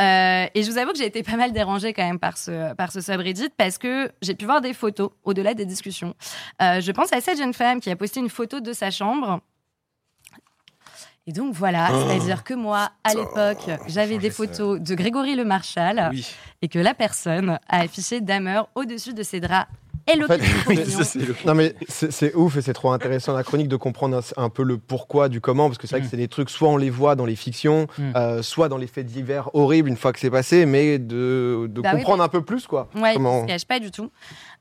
Euh, 0.00 0.46
et 0.54 0.62
je 0.62 0.70
vous 0.70 0.78
avoue 0.78 0.92
que 0.92 0.98
j'ai 0.98 1.06
été 1.06 1.22
pas 1.22 1.36
mal 1.36 1.52
dérangée 1.52 1.92
quand 1.92 2.06
même 2.06 2.18
par 2.18 2.36
ce, 2.36 2.74
par 2.74 2.92
ce 2.92 3.00
subreddit 3.00 3.50
parce 3.56 3.78
que 3.78 4.10
j'ai 4.22 4.34
pu 4.34 4.46
voir 4.46 4.60
des 4.60 4.72
photos 4.72 5.10
au-delà 5.24 5.54
des 5.54 5.66
discussions. 5.66 6.14
Je 6.60 6.92
pense 6.92 7.12
à 7.12 7.20
cette 7.20 7.38
jeune 7.38 7.54
femme 7.54 7.80
qui 7.80 7.90
a 7.90 7.96
posté 7.96 8.20
une 8.20 8.28
photo 8.30 8.60
de 8.60 8.72
sa 8.72 8.90
chambre. 8.90 9.40
Et 11.30 11.32
donc 11.32 11.54
voilà, 11.54 11.90
Oh. 11.92 12.04
c'est-à-dire 12.08 12.42
que 12.42 12.54
moi, 12.54 12.90
à 13.04 13.14
l'époque, 13.14 13.70
j'avais 13.86 14.18
des 14.18 14.30
photos 14.30 14.80
de 14.80 14.94
Grégory 14.96 15.36
Le 15.36 15.44
Marchal 15.44 16.08
Oui. 16.12 16.26
et 16.60 16.66
que 16.66 16.80
la 16.80 16.92
personne 16.92 17.60
a 17.68 17.80
affiché 17.82 18.20
Damer 18.20 18.62
au-dessus 18.74 19.14
de 19.14 19.22
ses 19.22 19.38
draps. 19.38 19.70
Hello 20.08 20.24
En 20.24 20.36
fait. 20.36 20.84
Ça, 20.86 21.18
le- 21.20 21.36
Non 21.46 21.54
mais 21.54 21.76
c'est 21.88 22.34
ouf 22.34 22.56
et 22.56 22.62
c'est 22.62 22.72
trop 22.72 22.90
intéressant 22.90 23.32
la 23.32 23.44
chronique 23.44 23.68
de 23.68 23.76
comprendre 23.76 24.20
un, 24.36 24.42
un 24.44 24.48
peu 24.48 24.64
le 24.64 24.76
pourquoi 24.76 25.28
du 25.28 25.40
comment 25.40 25.68
parce 25.68 25.78
que 25.78 25.86
c'est 25.86 25.94
vrai 25.96 26.00
Mm. 26.00 26.04
que 26.06 26.10
c'est 26.10 26.16
des 26.16 26.26
trucs 26.26 26.50
soit 26.50 26.68
on 26.68 26.76
les 26.76 26.90
voit 26.90 27.14
dans 27.14 27.26
les 27.26 27.36
fictions, 27.36 27.86
Mm. 27.96 28.12
euh, 28.16 28.42
soit 28.42 28.68
dans 28.68 28.78
les 28.78 28.88
faits 28.88 29.06
divers 29.06 29.50
horribles 29.54 29.88
une 29.88 29.96
fois 29.96 30.12
que 30.12 30.18
c'est 30.18 30.30
passé, 30.30 30.66
mais 30.66 30.98
de, 30.98 31.68
de 31.70 31.80
Bah 31.80 31.90
oui, 31.92 31.98
comprendre 32.00 32.24
un 32.24 32.28
peu 32.28 32.42
plus 32.42 32.66
quoi. 32.66 32.88
Ouais, 32.96 33.12
Comment- 33.14 33.46
cache 33.46 33.66
pas 33.66 33.78
du 33.78 33.92
tout. 33.92 34.10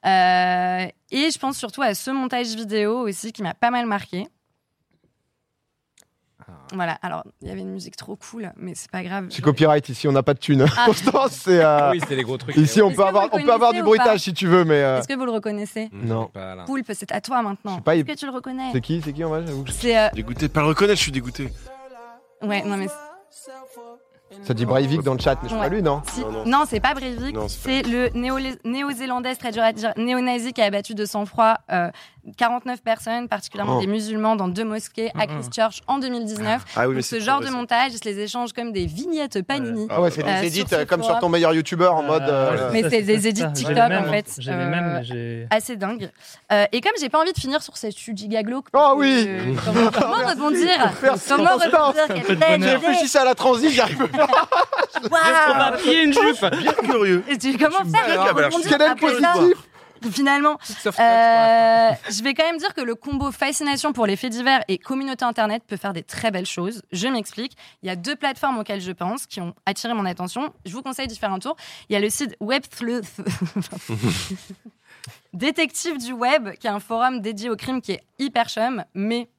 Euh, 0.05 0.85
et 1.09 1.31
je 1.31 1.39
pense 1.39 1.57
surtout 1.57 1.81
à 1.81 1.95
ce 1.95 2.11
montage 2.11 2.53
vidéo 2.55 2.99
aussi 2.99 3.31
qui 3.33 3.41
m'a 3.41 3.55
pas 3.55 3.71
mal 3.71 3.87
marqué. 3.87 4.27
Voilà, 6.73 6.97
alors 7.01 7.23
il 7.41 7.47
y 7.47 7.51
avait 7.51 7.61
une 7.61 7.71
musique 7.71 7.95
trop 7.95 8.15
cool, 8.15 8.51
mais 8.57 8.73
c'est 8.75 8.91
pas 8.91 9.01
grave. 9.03 9.27
C'est 9.29 9.41
copyright 9.41 9.87
ici, 9.89 10.07
on 10.07 10.11
n'a 10.11 10.23
pas 10.23 10.33
de 10.33 10.39
thunes. 10.39 10.65
Ah. 10.77 10.83
Constance, 10.85 11.31
c'est 11.31 11.63
euh, 11.63 11.91
Oui, 11.91 12.01
c'est 12.07 12.15
les 12.15 12.23
gros 12.23 12.37
trucs. 12.37 12.55
ici 12.57 12.81
on 12.81 12.91
peut 12.91 13.03
avoir 13.05 13.29
on 13.31 13.41
peut 13.41 13.51
avoir 13.53 13.73
du 13.73 13.81
bruitage 13.81 14.19
si 14.19 14.33
tu 14.33 14.47
veux, 14.47 14.63
mais 14.65 14.81
euh, 14.81 14.99
Est-ce 14.99 15.07
que 15.07 15.15
vous 15.15 15.25
le 15.25 15.31
reconnaissez 15.31 15.89
Non. 15.91 16.27
Pas 16.27 16.55
là. 16.55 16.63
Poulpe, 16.65 16.91
c'est 16.93 17.11
à 17.11 17.21
toi 17.21 17.41
maintenant. 17.41 17.71
Je 17.71 17.75
sais 17.77 17.81
pas, 17.81 17.95
il- 17.95 17.99
Est-ce 18.01 18.13
que 18.13 18.19
tu 18.19 18.25
le 18.25 18.31
reconnais 18.31 18.69
c'est 18.71 18.81
qui 18.81 19.01
c'est 19.03 19.13
qui 19.13 19.23
en 19.23 19.29
vrai 19.29 19.43
j'avoue 19.45 19.63
que- 19.63 19.71
C'est 19.71 19.97
euh, 19.97 20.09
Dégoûté 20.13 20.47
de 20.47 20.53
pas 20.53 20.61
le 20.61 20.67
reconnaître, 20.67 20.97
je 20.97 21.03
suis 21.03 21.11
dégoûté. 21.11 21.49
ouais, 22.43 22.61
non 22.63 22.77
mais 22.77 22.87
Ça 24.43 24.53
dit 24.53 24.65
Breivik 24.65 25.01
dans 25.01 25.13
le 25.15 25.19
chat, 25.19 25.35
mais 25.41 25.49
je 25.49 25.53
sais 25.55 25.59
pas 25.59 25.65
Ouais. 25.67 25.69
lui 25.75 25.81
non. 25.81 26.01
si- 26.13 26.21
Non, 26.21 26.31
non. 26.31 26.45
non, 26.45 26.63
c'est 26.67 26.79
pas 26.79 26.93
Breivik, 26.93 27.33
Non, 27.35 27.47
c'est 27.47 27.81
le 27.81 28.09
néo- 28.13 28.37
néo-zélandais, 28.63 29.31
c'est 29.33 29.39
très 29.39 29.51
dur 29.51 29.63
à 29.63 29.73
dire, 29.73 29.91
néo-nazi 29.97 30.53
qui 30.53 30.61
a 30.61 30.65
abattu 30.65 30.93
de 30.93 31.05
sang-froid 31.05 31.55
euh, 31.71 31.89
49 32.37 32.81
personnes, 32.81 33.27
particulièrement 33.27 33.77
Oh. 33.77 33.81
des 33.81 33.87
musulmans, 33.87 34.35
dans 34.35 34.47
deux 34.47 34.63
mosquées 34.65 35.11
à. 35.17 35.25
Christchurch 35.27 35.81
en 35.87 35.97
2019. 35.99 36.63
Ah 36.75 36.87
oui, 36.87 36.95
Donc, 36.95 37.03
ce 37.03 37.19
genre 37.19 37.39
de 37.39 37.49
montage, 37.49 37.91
je 38.03 38.09
les 38.09 38.19
échange 38.19 38.53
comme 38.53 38.71
des 38.71 38.85
vignettes 38.85 39.41
Panini. 39.43 39.87
Ah 39.89 40.01
ouais, 40.01 40.11
c'est 40.11 40.23
des 40.23 40.29
Euh, 40.29 40.41
édits 40.41 40.65
sur 40.67 40.77
euh, 40.77 40.85
comme 40.85 41.03
sur 41.03 41.17
ton 41.19 41.29
meilleur 41.29 41.53
youtubeur 41.53 41.95
en 41.95 42.03
mode. 42.03 42.23
euh, 42.23 42.69
Mais 42.73 42.83
c'est 42.89 43.01
des 43.01 43.19
J'ai 43.21 43.33
TikTok, 43.33 43.77
en 43.77 44.03
fait. 44.11 44.35
J'ai 44.39 44.51
les 44.51 44.57
Euh, 44.57 44.69
mêmes, 44.69 44.99
j'ai. 45.03 45.47
assez 45.49 45.75
dingue. 45.75 46.09
Euh, 46.51 46.65
et 46.71 46.81
comme 46.81 46.91
j'ai 46.99 47.09
pas 47.09 47.19
envie 47.21 47.33
de 47.33 47.39
finir 47.39 47.61
sur 47.61 47.77
cette 47.77 47.95
giga 47.97 48.43
glauque. 48.43 48.65
Oh 48.73 48.77
parce 48.77 48.93
que, 48.95 48.99
oui 48.99 49.25
euh, 49.27 49.53
comment, 49.65 49.91
comment 49.93 50.27
rebondir 50.29 50.69
Comment 51.27 51.55
rebondir 51.55 51.71
Ça 51.95 52.13
me 52.13 52.19
fait 52.19 52.23
quelle 52.25 52.35
de 52.35 52.41
tête 52.41 52.59
bonheur. 52.59 52.79
J'ai 52.81 52.87
réfléchi 52.87 53.17
à 53.17 53.23
la 53.25 53.35
transi, 53.35 53.69
j'y 53.73 53.81
arrive 53.81 54.07
pas. 54.07 54.27
Waouh 55.09 55.77
plier 55.77 56.03
une 56.03 56.13
jupe 56.13 56.45
Bien 56.57 56.73
curieux. 56.73 57.23
Et 57.29 57.37
tu- 57.37 57.57
pour 57.57 57.67
alors, 57.67 58.27
rebondir 58.27 58.59
Quel 58.69 58.81
est 58.81 58.89
le 58.89 58.95
positif 58.95 59.63
Finalement, 60.11 60.57
euh, 60.85 61.91
je 62.09 62.23
vais 62.23 62.33
quand 62.33 62.45
même 62.45 62.57
dire 62.57 62.73
que 62.73 62.81
le 62.81 62.95
combo 62.95 63.31
fascination 63.31 63.93
pour 63.93 64.05
les 64.05 64.15
faits 64.15 64.31
divers 64.31 64.63
et 64.67 64.77
communauté 64.77 65.25
internet 65.25 65.63
peut 65.65 65.77
faire 65.77 65.93
des 65.93 66.03
très 66.03 66.31
belles 66.31 66.45
choses. 66.45 66.81
Je 66.91 67.07
m'explique. 67.07 67.57
Il 67.83 67.87
y 67.87 67.89
a 67.89 67.95
deux 67.95 68.15
plateformes 68.15 68.59
auxquelles 68.59 68.81
je 68.81 68.91
pense 68.91 69.25
qui 69.25 69.41
ont 69.41 69.53
attiré 69.65 69.93
mon 69.93 70.05
attention. 70.05 70.53
Je 70.65 70.73
vous 70.73 70.81
conseille 70.81 71.07
d'y 71.07 71.17
faire 71.17 71.31
un 71.31 71.39
tour. 71.39 71.55
Il 71.89 71.93
y 71.93 71.95
a 71.95 71.99
le 71.99 72.09
site 72.09 72.35
Web3 72.41 73.03
Détective 75.33 75.97
du 75.97 76.11
web, 76.11 76.51
qui 76.59 76.67
est 76.67 76.71
un 76.71 76.79
forum 76.79 77.21
dédié 77.21 77.49
au 77.49 77.55
crime 77.55 77.81
qui 77.81 77.93
est 77.93 78.03
hyper 78.17 78.49
chum, 78.49 78.83
mais 78.93 79.29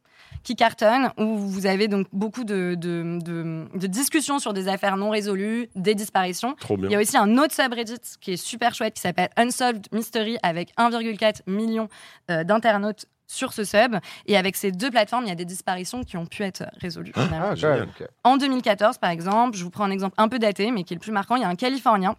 qui 0.42 0.56
cartonne, 0.56 1.10
où 1.18 1.36
vous 1.36 1.66
avez 1.66 1.88
donc 1.88 2.06
beaucoup 2.12 2.44
de, 2.44 2.74
de- 2.74 3.18
de- 3.22 3.66
de 3.78 3.86
discussions 3.86 4.38
sur 4.38 4.52
des 4.52 4.68
affaires 4.68 4.96
non 4.96 5.10
résolues, 5.10 5.68
des 5.74 5.94
disparitions. 5.94 6.54
Trop 6.54 6.76
Il 6.78 6.84
y 6.84 6.88
bien. 6.88 6.98
a 6.98 7.02
aussi 7.02 7.16
un 7.16 7.36
autre 7.38 7.54
subreddit 7.54 7.96
qui 8.20 8.32
est 8.32 8.36
super 8.36 8.74
chouette 8.74 8.94
qui 8.94 9.00
s'appelle 9.02 9.28
Unsolved 9.36 9.86
Mystery 9.92 10.38
avec 10.42 10.70
1,4 10.78 11.40
million 11.46 11.88
euh, 12.30 12.44
d'internautes 12.44 13.06
sur 13.26 13.52
ce 13.52 13.62
sub. 13.64 13.96
Et 14.26 14.36
avec 14.36 14.56
ces 14.56 14.72
deux 14.72 14.90
plateformes, 14.90 15.24
il 15.24 15.28
y 15.28 15.32
a 15.32 15.36
des 15.36 15.44
disparitions 15.44 16.02
qui 16.02 16.16
ont 16.16 16.26
pu 16.26 16.42
être 16.42 16.64
résolues. 16.80 17.12
Ah, 17.16 17.52
ok. 17.52 18.08
En 18.24 18.36
2014, 18.36 18.98
par 18.98 19.10
exemple, 19.10 19.56
je 19.56 19.62
vous 19.62 19.70
prends 19.70 19.84
un 19.84 19.90
exemple 19.92 20.14
un 20.18 20.28
peu 20.28 20.38
daté, 20.40 20.70
mais 20.72 20.82
qui 20.84 20.94
est 20.94 20.96
le 20.96 21.00
plus 21.00 21.12
marquant, 21.12 21.36
il 21.36 21.42
y 21.42 21.44
a 21.44 21.48
un 21.48 21.54
Californien 21.54 22.16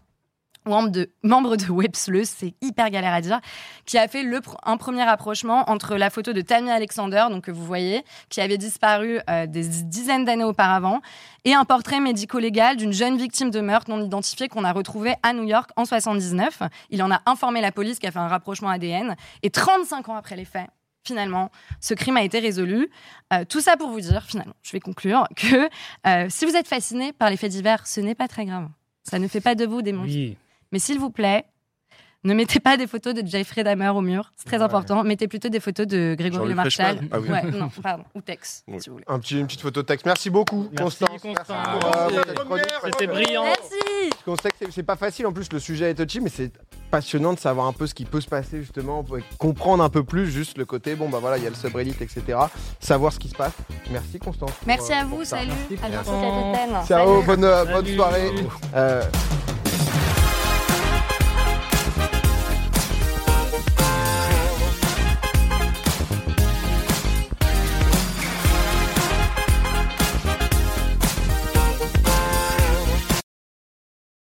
membre 0.66 0.90
de, 0.90 1.10
membre 1.24 1.56
de 1.56 1.66
Websleus, 1.72 2.26
c'est 2.26 2.54
hyper 2.62 2.90
galère 2.90 3.14
à 3.14 3.22
dire, 3.22 3.40
qui 3.86 3.98
a 3.98 4.08
fait 4.08 4.26
un 4.64 4.78
premier 4.78 5.04
rapprochement 5.04 5.70
entre 5.70 5.96
la 5.96 6.10
photo 6.10 6.34
de 6.34 6.42
Tammy 6.42 6.70
Alexander, 6.70 7.26
donc 7.30 7.46
que 7.46 7.52
vous 7.52 7.66
voyez, 7.66 8.04
qui 8.30 8.42
avait 8.42 8.58
disparu 8.58 9.20
euh, 9.30 9.48
des 9.48 9.64
dizaines 9.84 10.26
d'années 10.26 10.44
auparavant, 10.44 11.02
et 11.46 11.54
un 11.54 11.66
portrait 11.66 12.00
médico-légal 12.00 12.78
d'une 12.78 12.94
jeune 12.94 13.18
victime 13.18 13.50
de 13.50 13.62
meurtre 13.62 13.90
non 13.90 14.04
identifiée 14.04 14.48
qu'on 14.48 14.64
a 14.64 14.72
retrouvée 14.72 15.16
à 15.24 15.34
New 15.34 15.44
York 15.44 15.72
en 15.76 15.86
79. 15.86 16.62
Il 16.90 17.02
en 17.02 17.12
a 17.12 17.22
informé 17.26 17.62
la 17.62 17.72
police 17.72 18.00
qui 18.00 18.08
a 18.08 18.12
fait 18.12 18.20
un 18.20 18.28
rapprochement 18.28 18.70
ADN, 18.70 19.16
et 19.44 19.50
35 19.50 20.10
ans 20.10 20.16
après 20.16 20.36
les 20.36 20.46
faits, 20.46 20.68
finalement, 21.04 21.50
ce 21.80 21.94
crime 21.94 22.18
a 22.18 22.24
été 22.24 22.40
résolu. 22.40 22.90
Euh, 23.34 23.46
tout 23.46 23.62
ça 23.62 23.78
pour 23.78 23.90
vous 23.90 24.02
dire, 24.02 24.24
finalement, 24.24 24.54
je 24.62 24.72
vais 24.72 24.80
conclure, 24.80 25.28
que 25.36 25.70
euh, 26.08 26.28
si 26.30 26.46
vous 26.46 26.56
êtes 26.56 26.68
fasciné 26.68 27.14
par 27.14 27.30
les 27.30 27.38
faits 27.38 27.52
divers, 27.52 27.88
ce 27.88 28.02
n'est 28.02 28.16
pas 28.16 28.28
très 28.28 28.46
grave. 28.46 28.70
Ça 29.04 29.18
ne 29.18 29.28
fait 29.28 29.42
pas 29.42 29.56
de 29.56 29.66
vous 29.66 29.82
des 29.82 29.94
monstres. 29.94 30.38
Mais 30.72 30.80
s'il 30.80 31.00
vous 31.00 31.10
plaît, 31.10 31.46
ne 32.24 32.36
mettez 32.36 32.60
pas 32.60 32.78
des 32.78 32.86
photos 32.86 33.16
de 33.16 33.26
Jeffrey 33.26 33.64
Dahmer 33.64 33.90
au 33.90 34.02
mur, 34.02 34.32
c'est 34.38 34.46
très 34.46 34.58
Ouais. 34.58 34.64
important. 34.64 35.04
Mettez 35.04 35.28
plutôt 35.28 35.50
des 35.50 35.60
photos 35.60 35.88
de 35.88 36.16
Grégory 36.16 36.50
Le 36.50 36.54
Marchal. 36.56 37.00
Ah 37.12 37.20
oui. 37.20 37.30
Ouais, 37.30 37.42
non, 37.50 37.70
pardon, 37.82 38.04
ou 38.14 38.22
Tex, 38.22 38.64
Oui. 38.68 38.80
si 38.80 38.90
vous 38.90 38.98
voulez. 38.98 39.06
Un 39.08 39.18
petit, 39.18 39.40
une 39.40 39.48
petite 39.48 39.62
photo 39.62 39.82
de 39.82 39.88
texte. 39.88 40.06
Merci 40.06 40.30
beaucoup, 40.30 40.70
Merci, 40.78 41.04
Constance. 41.04 41.22
Euh. 41.26 42.22
C'était 42.86 43.08
brillant. 43.08 43.44
Merci 43.46 44.10
Parce 44.12 44.24
qu'on 44.24 44.36
sait 44.36 44.50
que 44.52 44.72
c'est- 44.72 44.84
pas 44.84 44.96
facile 44.98 45.26
en 45.26 45.34
plus, 45.34 45.52
le 45.52 45.58
sujet 45.60 45.90
est 45.90 45.96
touchy, 45.96 46.20
mais 46.20 46.30
c'est 46.30 46.52
passionnant 46.92 47.34
de 47.34 47.40
savoir 47.40 47.66
un 47.66 47.74
peu 47.74 47.88
ce 47.88 47.96
qui 47.96 48.06
peut 48.06 48.22
se 48.22 48.28
passer 48.28 48.60
justement, 48.62 49.04
comprendre 49.40 49.84
un 49.84 49.90
peu 49.90 50.04
plus 50.04 50.30
juste 50.30 50.60
le 50.60 50.66
côté, 50.66 50.94
bon 50.96 51.10
bah 51.10 51.18
voilà, 51.20 51.38
il 51.40 51.44
y 51.44 51.48
a 51.48 51.50
le 51.50 51.56
subreddit, 51.56 51.96
etc. 52.02 52.38
Savoir 52.80 53.14
ce 53.14 53.18
qui 53.20 53.30
se 53.30 53.36
passe. 53.36 53.54
Merci 53.90 54.20
Constance. 54.20 54.52
Merci 54.68 54.92
euh, 54.92 54.96
à 54.98 55.06
vous, 55.06 55.24
salut. 55.24 55.52
Merci, 55.72 55.86
À 55.86 55.90
bientôt, 55.90 56.12
capitaine. 56.12 56.76
Ciao, 56.88 57.14
Salut. 57.16 57.26
bonne, 57.26 57.44
euh, 57.46 57.66
bonne 57.66 57.86
Salut. 57.86 57.96
soirée. 57.96 58.32
Euh, 58.76 59.02